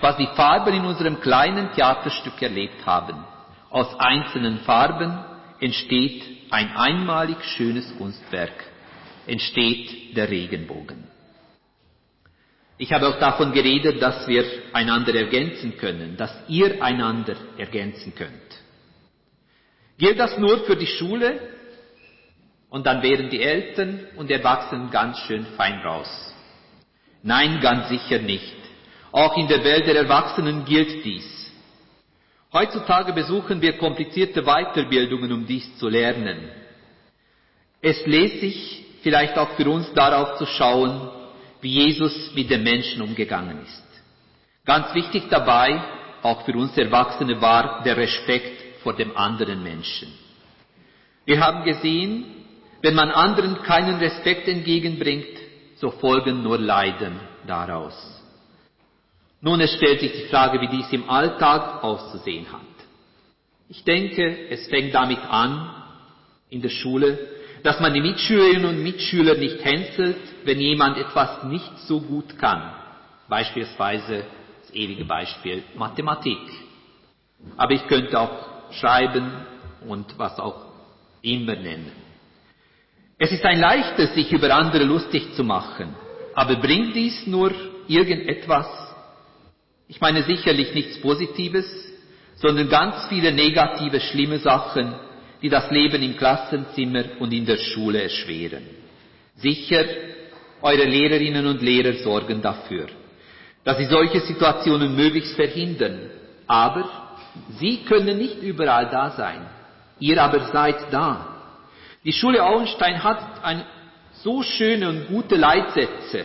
was 0.01 0.17
die 0.17 0.29
Farben 0.35 0.75
in 0.75 0.85
unserem 0.85 1.21
kleinen 1.21 1.71
Theaterstück 1.73 2.41
erlebt 2.43 2.85
haben. 2.87 3.25
Aus 3.71 3.95
einzelnen 4.01 4.59
Farben 4.61 5.19
entsteht 5.61 6.25
ein 6.51 6.75
einmalig 6.77 7.45
schönes 7.45 7.97
Kunstwerk, 7.99 8.65
entsteht 9.27 10.17
der 10.17 10.31
Regenbogen. 10.31 11.08
Ich 12.79 12.93
habe 12.93 13.09
auch 13.09 13.19
davon 13.19 13.53
geredet, 13.53 14.01
dass 14.01 14.27
wir 14.29 14.45
einander 14.73 15.13
ergänzen 15.15 15.77
können, 15.77 16.17
dass 16.17 16.33
ihr 16.49 16.83
einander 16.83 17.35
ergänzen 17.57 18.15
könnt. 18.15 18.33
Gilt 19.99 20.19
das 20.19 20.39
nur 20.39 20.65
für 20.65 20.77
die 20.77 20.87
Schule? 20.87 21.41
Und 22.71 22.87
dann 22.87 23.03
wären 23.03 23.31
die 23.31 23.43
Eltern 23.43 24.07
und 24.17 24.31
Erwachsenen 24.31 24.91
ganz 24.91 25.19
schön 25.21 25.45
fein 25.57 25.81
raus. 25.81 26.09
Nein, 27.23 27.61
ganz 27.61 27.89
sicher 27.89 28.21
nicht. 28.21 28.55
Auch 29.11 29.37
in 29.37 29.49
der 29.49 29.65
Welt 29.65 29.87
der 29.87 29.97
Erwachsenen 29.97 30.65
gilt 30.65 31.05
dies. 31.05 31.53
Heutzutage 32.53 33.13
besuchen 33.13 33.61
wir 33.61 33.77
komplizierte 33.77 34.43
Weiterbildungen, 34.43 35.33
um 35.33 35.47
dies 35.47 35.77
zu 35.79 35.89
lernen. 35.89 36.49
Es 37.83 38.07
lässt 38.07 38.41
sich 38.41 38.85
vielleicht 39.03 39.37
auch 39.37 39.51
für 39.57 39.69
uns 39.69 39.93
darauf 39.95 40.39
zu 40.39 40.47
schauen, 40.47 41.11
wie 41.61 41.85
Jesus 41.85 42.33
mit 42.35 42.51
den 42.51 42.63
Menschen 42.63 43.03
umgegangen 43.03 43.63
ist. 43.63 43.85
Ganz 44.65 44.95
wichtig 44.95 45.25
dabei, 45.31 45.81
auch 46.23 46.43
für 46.45 46.53
uns 46.53 46.77
Erwachsene, 46.77 47.41
war 47.41 47.83
der 47.83 47.97
Respekt 47.97 48.83
vor 48.83 48.95
dem 48.95 49.17
anderen 49.17 49.63
Menschen. 49.63 50.13
Wir 51.25 51.41
haben 51.41 51.65
gesehen, 51.65 52.25
wenn 52.83 52.95
man 52.95 53.11
anderen 53.11 53.63
keinen 53.63 53.99
Respekt 53.99 54.49
entgegenbringt, 54.49 55.27
so 55.77 55.91
folgen 55.91 56.43
nur 56.43 56.59
Leiden 56.59 57.19
daraus. 57.47 57.95
Nun, 59.41 59.61
es 59.61 59.73
stellt 59.75 60.01
sich 60.01 60.13
die 60.13 60.29
Frage, 60.29 60.61
wie 60.61 60.69
dies 60.69 60.93
im 60.93 61.09
Alltag 61.09 61.83
auszusehen 61.85 62.51
hat. 62.53 62.61
Ich 63.69 63.85
denke, 63.85 64.49
es 64.49 64.67
fängt 64.69 64.95
damit 64.95 65.21
an, 65.21 65.71
in 66.51 66.63
der 66.63 66.71
Schule, 66.71 67.19
dass 67.63 67.81
man 67.81 67.95
die 67.95 68.01
Mitschülerinnen 68.01 68.65
und 68.65 68.83
Mitschüler 68.83 69.35
nicht 69.35 69.65
hänselt, 69.65 70.19
wenn 70.45 70.61
jemand 70.61 70.99
etwas 70.99 71.45
nicht 71.45 71.79
so 71.87 72.01
gut 72.01 72.39
kann. 72.39 72.73
Beispielsweise 73.29 74.25
das 74.63 74.75
ewige 74.75 75.05
Beispiel 75.05 75.63
Mathematik. 75.77 76.39
Aber 77.57 77.73
ich 77.73 77.87
könnte 77.87 78.19
auch 78.19 78.73
Schreiben 78.73 79.31
und 79.87 80.19
was 80.19 80.39
auch 80.39 80.67
immer 81.23 81.57
nennen. 81.57 81.93
Es 83.19 83.33
ist 83.33 83.45
ein 83.45 83.61
leichtes, 83.61 84.15
sich 84.15 84.33
über 84.33 84.55
andere 84.55 84.85
lustig 84.85 85.35
zu 85.35 85.43
machen. 85.43 85.95
Aber 86.35 86.57
bringt 86.57 86.95
dies 86.95 87.27
nur 87.27 87.53
irgendetwas? 87.89 88.67
Ich 89.89 90.01
meine 90.01 90.23
sicherlich 90.23 90.73
nichts 90.75 91.01
Positives, 91.01 91.67
sondern 92.37 92.69
ganz 92.69 93.07
viele 93.09 93.33
negative, 93.33 94.01
schlimme 94.01 94.39
Sachen, 94.39 94.95
die 95.43 95.49
das 95.49 95.71
Leben 95.71 96.03
im 96.03 96.17
Klassenzimmer 96.17 97.05
und 97.21 97.33
in 97.33 97.47
der 97.47 97.57
Schule 97.57 98.03
erschweren. 98.03 98.65
Sicher, 99.37 99.85
eure 100.63 100.85
Lehrerinnen 100.85 101.47
und 101.47 101.63
Lehrer 101.63 101.95
sorgen 101.95 102.43
dafür, 102.43 102.87
dass 103.65 103.79
sie 103.79 103.87
solche 103.87 104.21
Situationen 104.21 104.97
möglichst 104.97 105.35
verhindern. 105.35 106.11
Aber 106.47 106.89
sie 107.61 107.85
können 107.85 108.19
nicht 108.19 108.43
überall 108.43 108.89
da 108.91 109.11
sein. 109.11 109.47
Ihr 110.01 110.23
aber 110.23 110.41
seid 110.47 110.93
da. 110.93 111.37
Die 112.05 112.13
Schule 112.13 112.43
Auenstein 112.45 113.03
hat 113.03 113.45
ein, 113.45 113.65
so 114.23 114.43
schöne 114.43 114.89
und 114.89 115.09
gute 115.09 115.37
Leitsätze. 115.37 116.25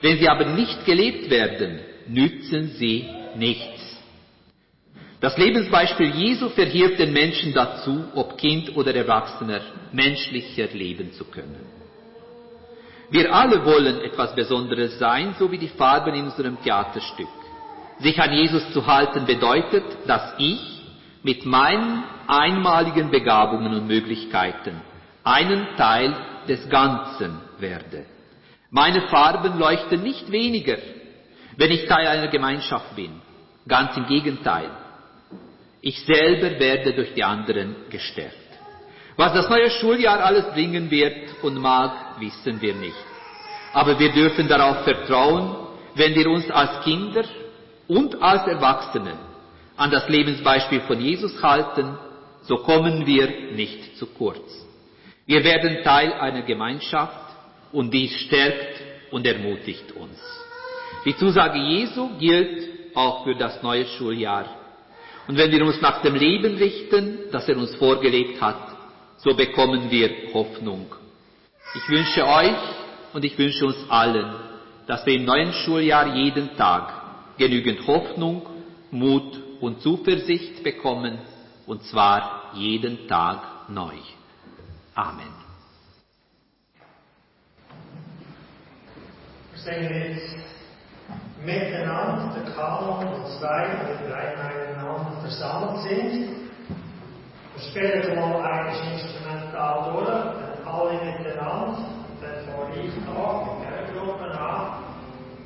Wenn 0.00 0.18
sie 0.18 0.28
aber 0.28 0.46
nicht 0.46 0.84
gelebt 0.84 1.30
werden, 1.30 1.80
nützen 2.08 2.72
sie 2.76 3.06
nichts. 3.36 3.79
Das 5.20 5.36
Lebensbeispiel 5.36 6.14
Jesu 6.14 6.48
verhilft 6.48 6.98
den 6.98 7.12
Menschen 7.12 7.52
dazu, 7.52 8.04
ob 8.14 8.38
Kind 8.38 8.74
oder 8.74 8.94
Erwachsener, 8.94 9.60
menschlicher 9.92 10.68
leben 10.72 11.12
zu 11.12 11.24
können. 11.26 11.60
Wir 13.10 13.34
alle 13.34 13.64
wollen 13.64 14.00
etwas 14.00 14.34
Besonderes 14.34 14.98
sein, 14.98 15.34
so 15.38 15.50
wie 15.50 15.58
die 15.58 15.68
Farben 15.68 16.14
in 16.14 16.24
unserem 16.24 16.62
Theaterstück. 16.62 17.28
Sich 17.98 18.18
an 18.18 18.32
Jesus 18.32 18.72
zu 18.72 18.86
halten 18.86 19.26
bedeutet, 19.26 19.84
dass 20.06 20.34
ich 20.38 20.60
mit 21.22 21.44
meinen 21.44 22.02
einmaligen 22.26 23.10
Begabungen 23.10 23.74
und 23.74 23.86
Möglichkeiten 23.86 24.80
einen 25.22 25.66
Teil 25.76 26.16
des 26.48 26.66
Ganzen 26.70 27.38
werde. 27.58 28.06
Meine 28.70 29.02
Farben 29.08 29.58
leuchten 29.58 30.02
nicht 30.02 30.30
weniger, 30.30 30.78
wenn 31.56 31.72
ich 31.72 31.86
Teil 31.86 32.06
einer 32.06 32.28
Gemeinschaft 32.28 32.96
bin. 32.96 33.20
Ganz 33.68 33.96
im 33.98 34.06
Gegenteil. 34.06 34.70
Ich 35.82 36.00
selber 36.04 36.58
werde 36.58 36.92
durch 36.92 37.14
die 37.14 37.24
anderen 37.24 37.74
gestärkt. 37.88 38.36
Was 39.16 39.32
das 39.32 39.48
neue 39.48 39.70
Schuljahr 39.70 40.20
alles 40.20 40.52
bringen 40.52 40.90
wird 40.90 41.42
und 41.42 41.56
mag, 41.56 42.20
wissen 42.20 42.60
wir 42.60 42.74
nicht. 42.74 42.96
Aber 43.72 43.98
wir 43.98 44.12
dürfen 44.12 44.48
darauf 44.48 44.84
vertrauen, 44.84 45.56
wenn 45.94 46.14
wir 46.14 46.28
uns 46.28 46.50
als 46.50 46.84
Kinder 46.84 47.24
und 47.88 48.20
als 48.22 48.46
Erwachsene 48.46 49.14
an 49.76 49.90
das 49.90 50.08
Lebensbeispiel 50.08 50.80
von 50.82 51.00
Jesus 51.00 51.42
halten, 51.42 51.96
so 52.42 52.58
kommen 52.58 53.06
wir 53.06 53.52
nicht 53.52 53.96
zu 53.96 54.06
kurz. 54.06 54.66
Wir 55.26 55.44
werden 55.44 55.82
Teil 55.82 56.12
einer 56.12 56.42
Gemeinschaft 56.42 57.36
und 57.72 57.92
dies 57.92 58.12
stärkt 58.22 58.80
und 59.10 59.26
ermutigt 59.26 59.92
uns. 59.92 60.18
Die 61.04 61.16
Zusage 61.16 61.58
Jesu 61.58 62.10
gilt 62.18 62.94
auch 62.94 63.24
für 63.24 63.34
das 63.34 63.62
neue 63.62 63.86
Schuljahr 63.86 64.59
und 65.28 65.36
wenn 65.36 65.50
wir 65.50 65.64
uns 65.64 65.80
nach 65.80 66.02
dem 66.02 66.14
Leben 66.14 66.56
richten, 66.56 67.30
das 67.30 67.48
er 67.48 67.56
uns 67.56 67.74
vorgelebt 67.76 68.40
hat, 68.40 68.56
so 69.18 69.34
bekommen 69.34 69.90
wir 69.90 70.32
Hoffnung. 70.32 70.86
Ich 71.74 71.88
wünsche 71.88 72.26
euch 72.26 72.56
und 73.12 73.24
ich 73.24 73.36
wünsche 73.38 73.66
uns 73.66 73.76
allen, 73.88 74.34
dass 74.86 75.04
wir 75.06 75.14
im 75.14 75.24
neuen 75.24 75.52
Schuljahr 75.52 76.16
jeden 76.16 76.56
Tag 76.56 76.92
genügend 77.38 77.86
Hoffnung, 77.86 78.46
Mut 78.90 79.38
und 79.60 79.80
Zuversicht 79.82 80.64
bekommen, 80.64 81.18
und 81.66 81.84
zwar 81.84 82.52
jeden 82.54 83.06
Tag 83.06 83.68
neu. 83.68 83.94
Amen. 84.94 85.32
Singen 89.54 90.14
jetzt 90.14 90.40
miteinander 91.44 92.34
der 92.34 92.52
Kanon 92.52 93.06
und 93.06 93.26
zwei 93.38 93.66
oder 93.66 94.08
drei 94.08 94.34
miteinander 94.90 95.20
versammelt 95.20 95.82
sind. 95.82 96.50
Wir 97.54 97.62
spielen 97.70 98.18
mal 98.18 98.42
ein 98.42 98.66
Instrumental 98.92 99.92
durch, 99.92 100.06
dann 100.08 100.66
alle 100.66 100.94
miteinander, 101.04 101.78
dann 102.20 102.36
fange 102.46 102.76
ich 102.82 102.94
an, 103.06 103.36
mit 103.58 103.68
der 103.70 103.84
Gruppe 103.92 104.26
an 104.38 104.66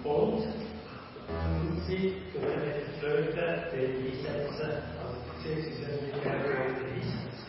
und 0.04 0.42
Luzi 1.62 2.00
tut 2.33 2.42
mit 2.42 2.62
der 2.64 2.88
Flöte 3.00 3.46
die 3.72 4.12
einsetzen, 4.26 4.70
also 5.02 5.16
beziehungsweise 5.37 5.96
mit 6.02 6.14
der 6.24 6.37
Gruppe 6.38 6.85
einsetzen. 6.94 7.44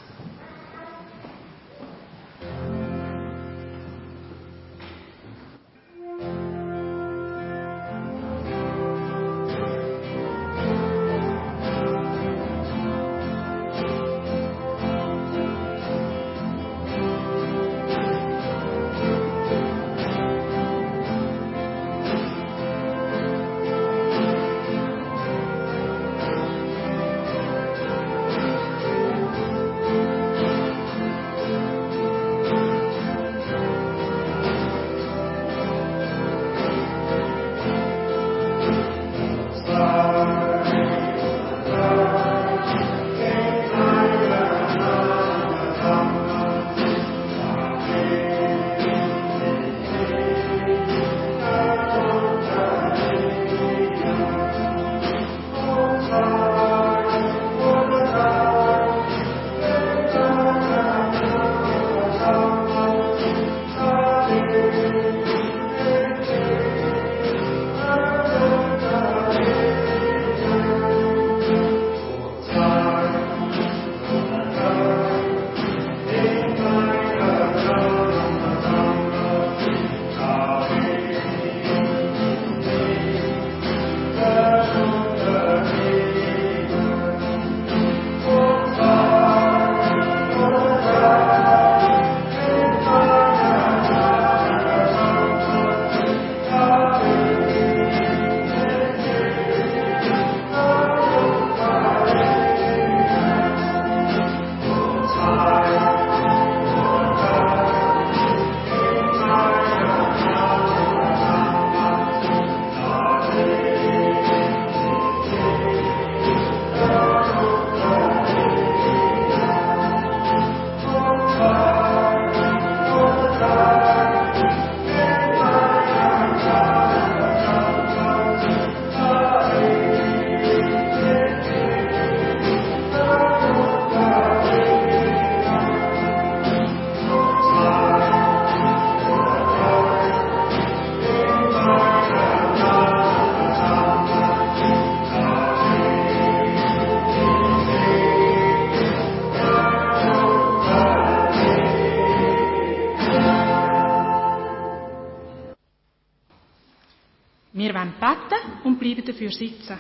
Wollen 157.76 157.94
beten 158.00 158.64
und 158.64 158.80
bleiben 158.80 159.06
dafür 159.06 159.32
sitzen. 159.32 159.78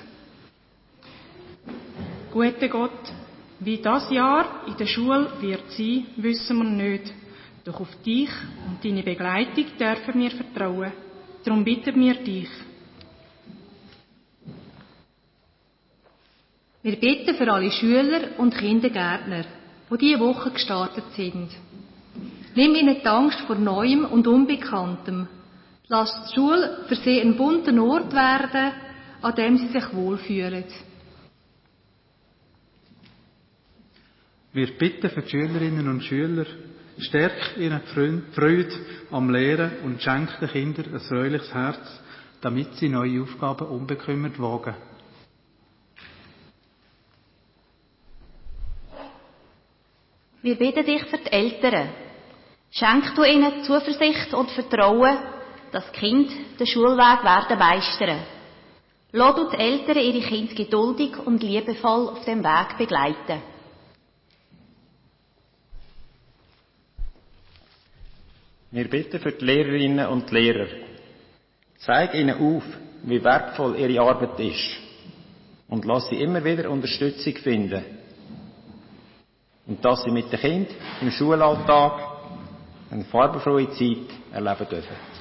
Guter 2.31 2.67
Gott, 2.67 3.13
wie 3.59 3.77
das 3.77 4.09
Jahr 4.11 4.67
in 4.67 4.77
der 4.77 4.85
Schule 4.85 5.31
wird 5.39 5.71
sein, 5.71 6.07
wissen 6.17 6.57
wir 6.57 6.63
nicht. 6.65 7.13
Doch 7.63 7.79
auf 7.79 7.95
dich 8.05 8.29
und 8.67 8.83
deine 8.83 9.01
Begleitung 9.01 9.65
dürfen 9.79 10.21
wir 10.21 10.31
vertrauen. 10.31 10.91
Darum 11.43 11.63
bitten 11.63 11.99
wir 11.99 12.15
dich. 12.15 12.49
Wir 16.83 16.99
bitten 16.99 17.35
für 17.35 17.51
alle 17.51 17.71
Schüler 17.71 18.37
und 18.37 18.55
Kindergärtner, 18.55 19.45
die 19.89 19.97
diese 19.97 20.19
Woche 20.19 20.51
gestartet 20.51 21.05
sind. 21.15 21.49
Nimm 22.53 22.75
ihnen 22.75 22.97
die 23.01 23.07
Angst 23.07 23.39
vor 23.41 23.55
Neuem 23.55 24.05
und 24.05 24.27
Unbekanntem. 24.27 25.27
Lass 25.87 26.27
die 26.27 26.35
Schule 26.35 26.85
für 26.87 26.95
sie 26.95 27.21
ein 27.21 27.37
bunter 27.37 27.79
Ort 27.83 28.11
werden, 28.13 28.73
an 29.21 29.35
dem 29.35 29.57
sie 29.57 29.67
sich 29.67 29.93
wohlfühlen. 29.93 30.65
Wir 34.51 34.77
bitten 34.77 35.09
für 35.09 35.21
die 35.21 35.29
Schülerinnen 35.29 35.87
und 35.87 36.01
Schüler, 36.01 36.45
stärk 36.97 37.57
ihre 37.57 37.81
Freude 38.33 38.73
am 39.11 39.29
Lehren 39.29 39.79
und 39.83 40.01
schenk 40.01 40.39
den 40.39 40.49
Kindern 40.49 40.93
ein 40.93 40.99
fröhliches 41.01 41.53
Herz, 41.53 42.01
damit 42.41 42.73
sie 42.75 42.89
neue 42.89 43.21
Aufgaben 43.21 43.67
unbekümmert 43.67 44.39
wagen. 44.39 44.75
Wir 50.41 50.55
bitten 50.55 50.85
dich 50.85 51.03
für 51.05 51.17
die 51.17 51.31
Eltern. 51.31 51.89
Schenk 52.71 53.15
du 53.15 53.23
ihnen 53.23 53.63
Zuversicht 53.63 54.33
und 54.33 54.51
Vertrauen, 54.51 55.17
dass 55.75 55.91
die 55.91 55.99
Kinder 55.99 56.33
den 56.57 56.67
Schulweg 56.67 57.21
werden 57.25 57.59
meistern. 57.59 58.19
Lass 59.11 59.35
du 59.35 59.49
die 59.49 59.57
Eltern 59.57 59.97
ihre 59.97 60.25
Kinder 60.25 60.55
geduldig 60.55 61.17
und 61.25 61.43
liebevoll 61.43 62.07
auf 62.11 62.23
dem 62.23 62.41
Weg 62.41 62.77
begleiten. 62.77 63.41
Wir 68.71 68.89
bitten 68.89 69.19
für 69.19 69.33
die 69.33 69.43
Lehrerinnen 69.43 70.07
und 70.07 70.31
Lehrer. 70.31 70.67
Zeig 71.79 72.13
ihnen 72.13 72.39
auf, 72.39 72.63
wie 73.03 73.21
wertvoll 73.21 73.75
ihre 73.75 74.01
Arbeit 74.01 74.39
ist. 74.39 74.77
Und 75.67 75.83
lass 75.83 76.07
sie 76.07 76.21
immer 76.21 76.41
wieder 76.41 76.69
Unterstützung 76.69 77.35
finden. 77.35 77.83
Und 79.67 79.83
dass 79.83 80.03
sie 80.03 80.11
mit 80.11 80.31
den 80.31 80.39
Kindern 80.39 80.75
im 81.01 81.11
Schulalltag 81.11 81.99
eine 82.91 83.03
farbenfrohe 83.03 83.69
Zeit 83.71 84.07
erleben 84.31 84.69
dürfen. 84.69 85.14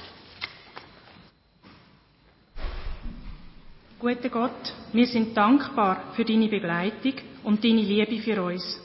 Guter 3.97 4.29
Gott, 4.29 4.73
wir 4.91 5.07
sind 5.07 5.35
dankbar 5.37 6.11
für 6.15 6.25
deine 6.25 6.49
Begleitung 6.49 7.13
und 7.43 7.63
deine 7.63 7.81
Liebe 7.81 8.19
für 8.19 8.43
uns. 8.43 8.81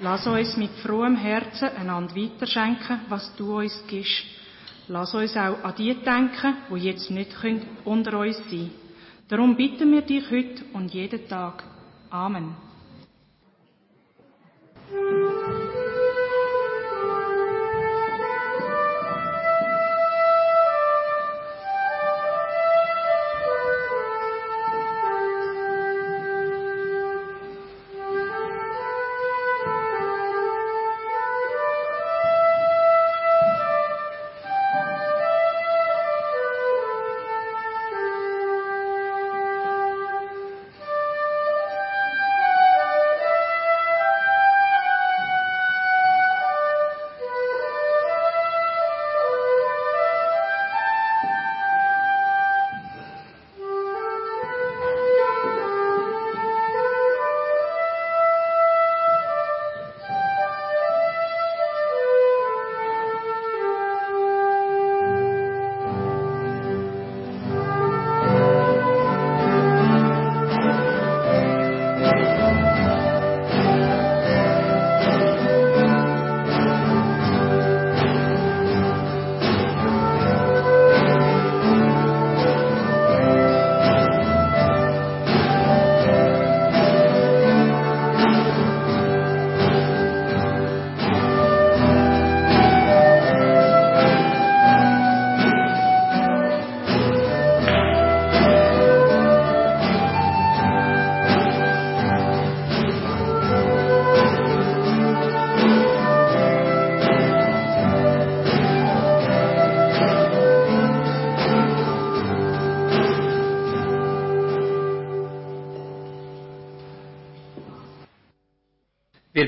Lass 0.00 0.26
uns 0.26 0.56
mit 0.56 0.70
frohem 0.82 1.16
Herzen 1.16 1.68
einander 1.76 2.16
weiterschenken, 2.16 3.00
was 3.08 3.34
du 3.36 3.58
uns 3.58 3.84
gibst. 3.86 4.24
Lass 4.88 5.14
uns 5.14 5.36
auch 5.36 5.62
an 5.62 5.74
die 5.78 5.94
denken, 5.94 6.56
wo 6.68 6.76
jetzt 6.76 7.10
nicht 7.10 7.30
unter 7.84 8.18
uns 8.18 8.38
sein 8.38 8.48
können. 8.50 8.70
Darum 9.28 9.56
bitten 9.56 9.92
wir 9.92 10.02
dich 10.02 10.28
heute 10.30 10.64
und 10.72 10.92
jeden 10.92 11.28
Tag. 11.28 11.62
Amen. 12.10 12.56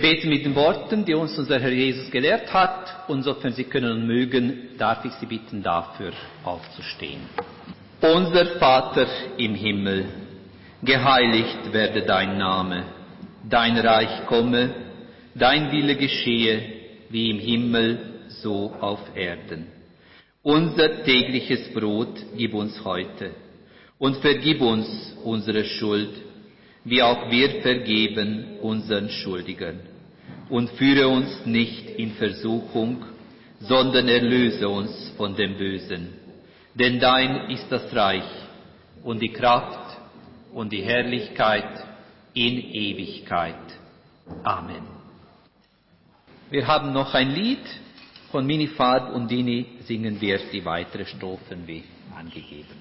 Wir 0.01 0.13
beten 0.13 0.31
mit 0.31 0.47
den 0.47 0.55
Worten, 0.55 1.05
die 1.05 1.13
uns 1.13 1.39
unser 1.39 1.61
Herr 1.61 1.73
Jesus 1.73 2.11
gelehrt 2.11 2.51
hat, 2.55 3.07
und 3.11 3.23
sofern 3.23 3.53
Sie 3.53 3.65
können 3.65 3.93
und 3.93 4.07
mögen, 4.07 4.71
darf 4.79 5.05
ich 5.05 5.13
Sie 5.21 5.27
bitten, 5.27 5.63
dafür 5.63 6.13
aufzustehen. 6.43 7.21
Unser 8.01 8.47
Vater 8.59 9.07
im 9.37 9.55
Himmel, 9.55 10.07
geheiligt 10.83 11.71
werde 11.75 12.01
dein 12.07 12.39
Name, 12.39 12.85
dein 13.47 13.77
Reich 13.77 14.25
komme, 14.25 14.71
dein 15.35 15.71
Wille 15.71 15.97
geschehe, 15.97 16.63
wie 17.11 17.29
im 17.33 17.39
Himmel, 17.39 17.99
so 18.29 18.75
auf 18.81 19.01
Erden. 19.15 19.67
Unser 20.43 21.05
tägliches 21.05 21.75
Brot 21.75 22.25
gib 22.39 22.55
uns 22.55 22.83
heute 22.87 23.33
und 23.99 24.17
vergib 24.23 24.63
uns 24.63 25.15
unsere 25.25 25.67
Schuld, 25.67 26.15
wie 26.85 27.03
auch 27.03 27.31
wir 27.31 27.61
vergeben 27.61 28.57
unseren 28.63 29.11
Schuldigern. 29.11 29.90
Und 30.51 30.71
führe 30.71 31.09
uns 31.09 31.47
nicht 31.47 31.91
in 31.91 32.13
Versuchung, 32.13 33.05
sondern 33.61 34.09
erlöse 34.09 34.69
uns 34.69 35.13
von 35.17 35.35
dem 35.37 35.57
Bösen. 35.57 36.09
Denn 36.75 36.99
dein 36.99 37.51
ist 37.51 37.67
das 37.71 37.95
Reich 37.95 38.29
und 39.03 39.21
die 39.21 39.33
Kraft 39.33 39.97
und 40.53 40.73
die 40.73 40.83
Herrlichkeit 40.83 41.85
in 42.35 42.59
Ewigkeit. 42.59 43.55
Amen. 44.43 44.83
Wir 46.51 46.67
haben 46.67 46.93
noch 46.93 47.15
ein 47.15 47.31
Lied 47.31 47.65
von 48.31 48.47
Minifad 48.47 49.13
und 49.13 49.31
Dini 49.31 49.67
singen 49.85 50.21
wir 50.21 50.39
die 50.53 50.65
weitere 50.65 51.05
Strophen 51.05 51.67
wie 51.67 51.85
angegeben. 52.17 52.77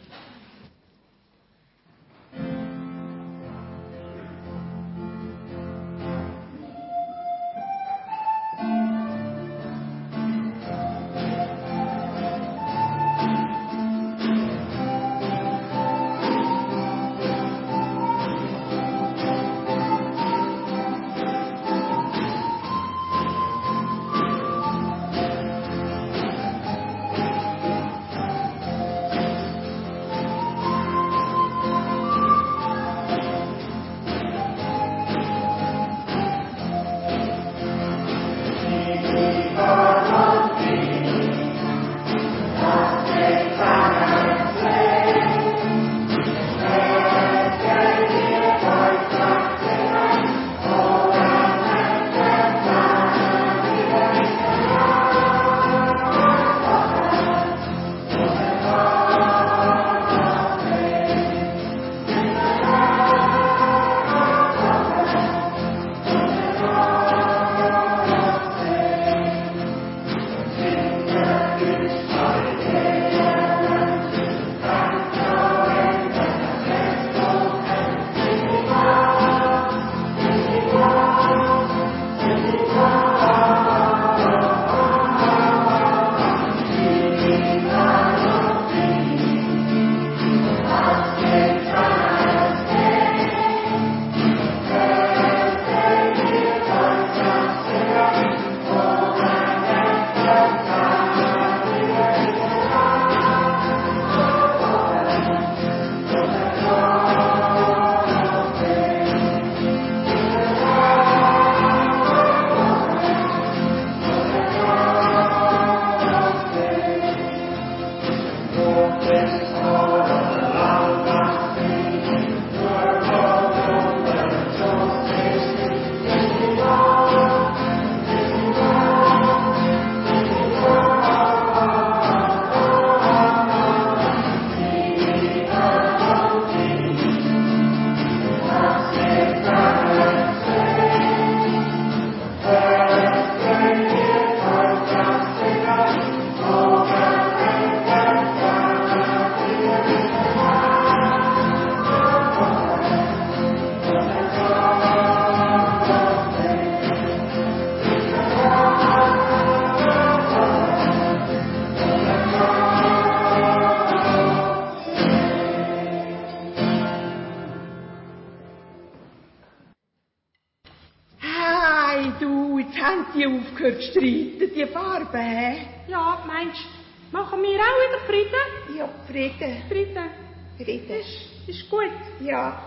Frieden? 179.10 179.64
Frieden. 179.68 179.68
Frieden. 179.68 180.10
Frieden. 180.58 181.02
Ist 181.48 181.70
gut. 181.70 181.92
Ja. 182.20 182.62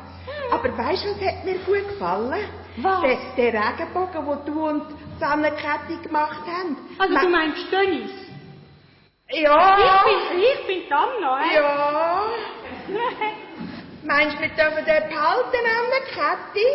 Aber 0.50 0.76
weißt 0.76 1.04
du, 1.04 1.08
was 1.10 1.20
hat 1.28 1.44
mir 1.44 1.58
gut 1.60 1.88
gefallen? 1.88 2.44
Was? 2.78 3.00
Der, 3.02 3.18
der 3.52 3.62
Regenbogen, 3.62 4.26
den 4.26 4.52
du 4.54 4.68
und 4.68 4.82
Sannenkette 5.20 5.96
gemacht 6.02 6.40
haben. 6.46 6.76
Also 6.98 7.14
du 7.18 7.28
meinst 7.28 7.70
Dennis? 7.70 8.10
Ja. 9.30 10.04
Ich 10.06 10.28
bin, 10.30 10.42
ich 10.42 10.82
bin 10.88 10.92
Anna, 10.92 11.38
hä? 11.38 11.54
Ja. 11.54 12.22
Meinst 14.04 14.36
du, 14.36 14.40
wir 14.42 14.48
dürfen 14.48 14.84
den 14.84 15.08
behalten 15.08 15.64
an 15.78 15.86
der 15.94 16.04
Kette? 16.12 16.66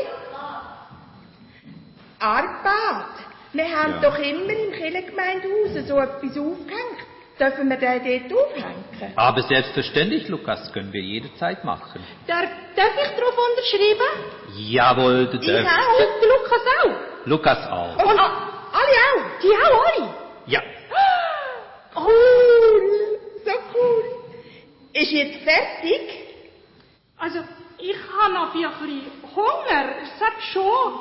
Arpad, 2.19 3.05
wir 3.53 3.65
haben 3.69 3.93
Ja. 3.95 3.99
doch 4.09 4.17
immer 4.17 4.49
im 4.49 4.71
Kirchengemeindehaus 4.71 5.87
so 5.87 5.99
etwas 5.99 6.37
aufgehängt. 6.37 6.96
Dürfen 7.39 7.69
wir 7.69 7.77
den 7.77 8.29
dort 8.29 8.47
aufhängen? 8.47 9.13
Aber 9.15 9.41
selbstverständlich, 9.43 10.27
Lukas, 10.27 10.71
können 10.73 10.91
wir 10.91 11.01
jederzeit 11.01 11.63
machen. 11.63 12.03
Darf, 12.25 12.49
darf 12.75 12.89
ich 13.03 13.11
darauf 13.19 13.35
unterschreiben? 13.49 14.57
Jawohl, 14.57 15.27
du 15.27 15.37
Ich 15.39 15.45
darfst. 15.47 15.67
auch. 15.67 15.99
Und 15.99 16.21
der 16.21 16.29
Lukas 16.29 16.61
auch? 16.81 17.25
Lukas 17.27 17.67
auch. 17.69 18.05
Und 18.11 18.19
a- 18.19 18.69
alle 18.73 18.97
auch? 19.07 19.39
Die 19.41 19.51
auch 19.51 19.85
alle? 19.85 20.13
Ja. 20.47 20.61
Cool, 21.95 23.19
so 23.45 23.51
cool. 23.73 24.03
Ist 24.93 25.11
jetzt 25.11 25.43
fertig? 25.43 26.01
Also, 27.17 27.39
ich 27.79 27.95
habe 28.19 28.33
noch 28.33 28.53
ein 28.55 28.61
bisschen 28.61 29.11
Hunger. 29.35 29.85
Sag 30.19 30.41
schon. 30.53 30.93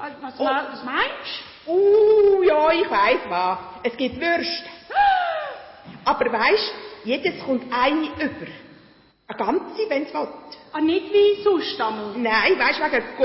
Also, 0.00 0.16
Was, 0.22 0.34
Oh. 0.38 0.44
was 0.44 0.84
meinst 0.84 1.44
Uh, 1.66 2.42
ja, 2.44 2.70
ich 2.72 2.90
weiß 2.90 3.18
was. 3.28 3.58
Es 3.82 3.94
gibt 3.98 4.18
Würste. 4.18 4.64
Aber 6.08 6.32
weisst, 6.32 6.72
jedes 7.04 7.38
kommt 7.44 7.64
eine 7.70 8.06
über. 8.06 8.50
Eine 9.28 9.38
ganze, 9.38 9.90
wenn's 9.90 10.14
will. 10.14 10.28
Ah, 10.72 10.80
nicht 10.80 11.12
wie 11.12 11.42
sonst 11.42 11.78
einmal. 11.78 12.14
Nein, 12.16 12.58
weisst 12.58 12.80
wegen 12.80 13.04
Go, 13.18 13.24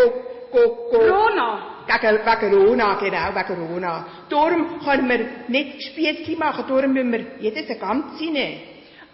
Go, 0.52 0.90
Go. 0.92 0.98
Corona. 0.98 1.86
Wegen, 1.88 2.20
wegen 2.26 2.68
Rona, 2.68 2.96
genau, 2.96 3.30
wegen 3.36 3.68
Rona. 3.68 4.06
Darum 4.30 4.80
können 4.84 5.08
wir 5.08 5.30
nicht 5.48 5.82
Spiessli 5.82 6.36
machen, 6.36 6.66
darum 6.68 6.92
müssen 6.92 7.12
wir 7.14 7.26
jedes 7.40 7.70
eine 7.70 7.80
ganze 7.80 8.26
nehmen. 8.26 8.62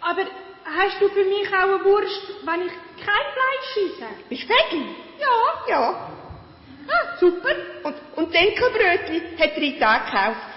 Aber 0.00 0.22
hast 0.64 1.00
du 1.00 1.08
für 1.08 1.24
mich 1.24 1.48
auch 1.54 1.74
eine 1.74 1.84
Wurst, 1.84 2.22
wenn 2.44 2.62
ich 2.66 2.72
kein 3.06 3.26
Fleisch 3.36 3.72
esse? 3.86 4.08
Bist 4.28 4.42
du 4.42 4.48
Veggie? 4.48 4.96
Ja. 5.20 5.70
Ja. 5.72 6.10
Ah, 6.88 7.16
super. 7.20 7.54
Und, 7.84 7.94
und 8.16 8.34
Dinkelbrötli 8.34 9.22
hat 9.38 9.56
Rita 9.56 9.96
auch 9.96 10.04
gekauft. 10.06 10.49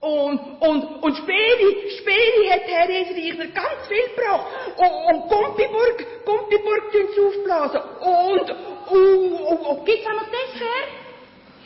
Und, 0.00 0.40
und, 0.60 1.02
und 1.02 1.16
Späri, 1.16 1.90
Späri 1.98 2.48
hat 2.50 2.62
Herr 2.66 2.88
Esreichner 2.88 3.46
ganz 3.46 3.88
viel 3.88 4.04
gebracht. 4.14 4.46
Und, 4.76 5.14
und 5.14 5.28
Gumpiburg, 5.28 6.24
Gumpiburg 6.24 6.92
tun 6.92 7.06
sie 7.14 7.20
aufblasen. 7.20 7.80
Und, 8.00 8.50
und, 8.90 9.40
und, 9.40 9.66
und 9.66 9.84
Gibt's 9.84 10.06
auch 10.06 10.12
noch 10.12 10.28
Dessert? 10.28 10.88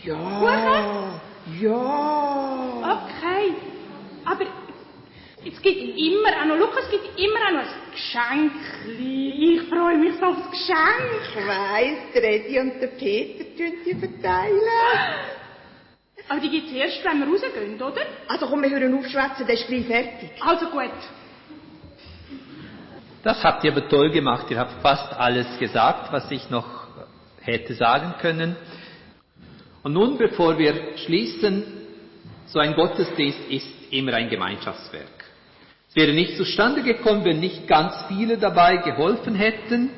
ja, 0.05 1.21
ja. 1.61 2.99
Okay. 3.05 3.55
Aber 4.25 4.47
es 5.45 5.61
gibt 5.61 5.99
immer 5.99 6.29
auch 6.41 6.45
noch, 6.47 6.57
Lukas, 6.57 6.85
es 6.85 6.91
gibt 6.91 7.19
immer 7.21 7.39
auch 7.49 7.53
noch 7.53 7.61
ein 7.61 7.93
Geschenkli. 7.93 9.57
Ich 9.57 9.69
freue 9.69 9.99
mich 9.99 10.15
so 10.19 10.27
aufs 10.27 10.51
Geschenk. 10.51 11.21
Ich 11.29 11.47
weiss, 11.47 11.99
der 12.15 12.25
Edi 12.25 12.59
und 12.61 12.81
der 12.81 12.87
Peter 12.89 13.45
tun 13.57 13.73
sie 13.85 13.95
verteilen. 13.95 14.59
Aber 16.29 16.41
die 16.41 16.51
gibt's 16.51 16.73
erst, 16.73 17.05
wenn 17.05 17.19
wir 17.21 17.27
rausgehen, 17.27 17.81
oder? 17.81 18.03
Also 18.29 18.47
komm, 18.47 18.63
wir 18.63 18.71
hören 18.71 18.95
aufschwätzen, 18.99 19.47
der 19.47 19.55
ist 19.55 19.67
gleich 19.67 19.87
fertig. 19.87 20.31
Also 20.41 20.67
gut. 20.67 20.91
Das 23.23 23.43
habt 23.45 23.63
ihr 23.65 23.73
aber 23.73 23.89
toll 23.89 24.11
gemacht. 24.11 24.51
Ihr 24.51 24.59
habt 24.59 24.83
fast 24.83 25.13
alles 25.13 25.59
gesagt, 25.59 26.13
was 26.13 26.31
ich 26.31 26.51
noch 26.51 26.89
hätte 27.41 27.75
sagen 27.75 28.15
können. 28.21 28.57
Und 29.83 29.93
nun, 29.93 30.17
bevor 30.19 30.59
wir 30.59 30.97
schließen, 30.97 31.65
so 32.47 32.59
ein 32.59 32.75
Gottesdienst 32.75 33.39
ist 33.49 33.69
immer 33.91 34.15
ein 34.15 34.29
Gemeinschaftswerk. 34.29 35.07
Es 35.89 35.97
wäre 35.97 36.13
nicht 36.13 36.37
zustande 36.37 36.83
gekommen, 36.83 37.25
wenn 37.25 37.41
nicht 37.41 37.67
ganz 37.67 37.95
viele 38.09 38.39
dabei 38.39 38.79
geholfen 38.79 39.35
hätten. 39.35 39.91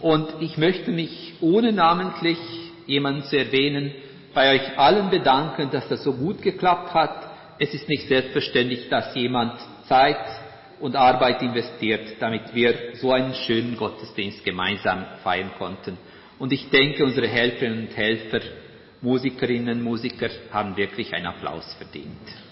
Und 0.00 0.28
ich 0.40 0.56
möchte 0.58 0.90
mich, 0.90 1.34
ohne 1.40 1.72
namentlich 1.72 2.38
jemanden 2.86 3.22
zu 3.24 3.38
erwähnen, 3.38 3.94
bei 4.34 4.54
euch 4.54 4.78
allen 4.78 5.10
bedanken, 5.10 5.70
dass 5.70 5.88
das 5.88 6.04
so 6.04 6.12
gut 6.12 6.42
geklappt 6.42 6.94
hat. 6.94 7.30
Es 7.58 7.74
ist 7.74 7.88
nicht 7.88 8.08
selbstverständlich, 8.08 8.88
dass 8.88 9.14
jemand 9.14 9.60
Zeit 9.86 10.24
und 10.80 10.96
Arbeit 10.96 11.42
investiert, 11.42 12.16
damit 12.20 12.54
wir 12.54 12.94
so 12.94 13.12
einen 13.12 13.34
schönen 13.34 13.76
Gottesdienst 13.76 14.44
gemeinsam 14.44 15.04
feiern 15.22 15.50
konnten. 15.58 15.98
Und 16.38 16.52
ich 16.52 16.70
denke, 16.70 17.04
unsere 17.04 17.28
Helferinnen 17.28 17.88
und 17.88 17.96
Helfer, 17.96 18.40
Musikerinnen, 19.02 19.82
Musiker 19.82 20.30
haben 20.50 20.76
wirklich 20.76 21.12
einen 21.14 21.26
Applaus 21.26 21.74
verdient. 21.74 22.49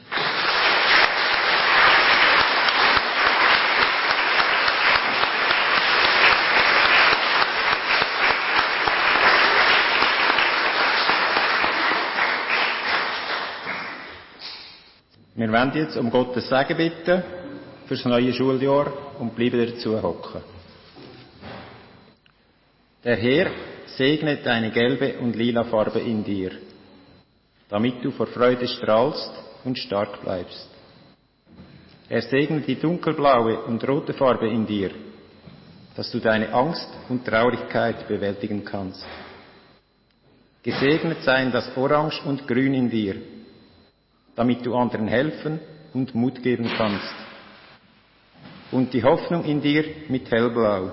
Wir 15.39 15.53
werden 15.53 15.72
jetzt 15.76 15.97
um 15.97 16.11
Gottes 16.11 16.49
Segen 16.49 16.76
bitten 16.76 17.22
fürs 17.86 18.05
neue 18.05 18.32
Schuljahr 18.32 18.93
und 19.20 19.36
bleiben 19.36 19.64
dazu 19.64 20.03
hocken. 20.03 20.43
Der 23.05 23.14
Herr 23.14 23.49
segnet 23.86 24.45
deine 24.45 24.72
gelbe 24.72 25.16
und 25.20 25.36
lila 25.36 25.62
Farbe 25.62 26.01
in 26.01 26.24
dir, 26.24 26.51
damit 27.68 28.05
du 28.05 28.11
vor 28.11 28.26
Freude 28.26 28.66
strahlst 28.66 29.30
und 29.62 29.78
stark 29.78 30.20
bleibst. 30.22 30.68
Er 32.09 32.22
segnet 32.22 32.66
die 32.66 32.80
dunkelblaue 32.80 33.61
und 33.61 33.86
rote 33.86 34.14
Farbe 34.14 34.49
in 34.49 34.66
dir, 34.66 34.91
dass 35.95 36.11
du 36.11 36.18
deine 36.18 36.53
Angst 36.53 36.89
und 37.09 37.24
Traurigkeit 37.24 38.09
bewältigen 38.09 38.64
kannst. 38.64 39.07
Gesegnet 40.64 41.22
seien 41.22 41.53
das 41.53 41.76
Orange 41.76 42.24
und 42.24 42.49
Grün 42.49 42.74
in 42.74 42.91
dir, 42.91 43.38
damit 44.39 44.64
du 44.64 44.76
anderen 44.76 45.09
helfen 45.09 45.59
und 45.93 46.14
Mut 46.14 46.41
geben 46.45 46.70
kannst. 46.76 47.12
Und 48.70 48.95
die 48.95 49.03
Hoffnung 49.03 49.43
in 49.45 49.61
dir 49.61 49.84
mit 50.09 50.30
hellblau 50.30 50.93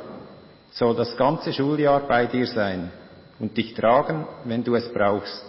soll 0.71 0.95
das 0.95 1.15
ganze 1.15 1.53
Schuljahr 1.53 2.07
bei 2.07 2.25
dir 2.25 2.47
sein 2.47 2.89
und 3.37 3.55
dich 3.55 3.75
tragen, 3.75 4.25
wenn 4.45 4.63
du 4.63 4.73
es 4.73 4.91
brauchst. 4.91 5.45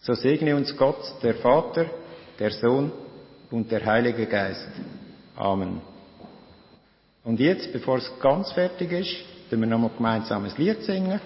So 0.00 0.14
segne 0.14 0.56
uns 0.56 0.76
Gott, 0.76 0.98
der 1.22 1.34
Vater, 1.34 1.86
der 2.40 2.50
Sohn 2.50 2.90
und 3.52 3.70
der 3.70 3.86
Heilige 3.86 4.26
Geist. 4.26 4.68
Amen. 5.36 5.80
Und 7.22 7.38
jetzt, 7.38 7.72
bevor 7.72 7.98
es 7.98 8.10
ganz 8.20 8.50
fertig 8.50 8.90
ist, 8.90 9.14
werden 9.50 9.60
wir 9.60 9.68
nochmal 9.68 9.92
gemeinsam 9.96 10.44
ein 10.44 10.52
Lied 10.56 10.82
singen. 10.82 11.20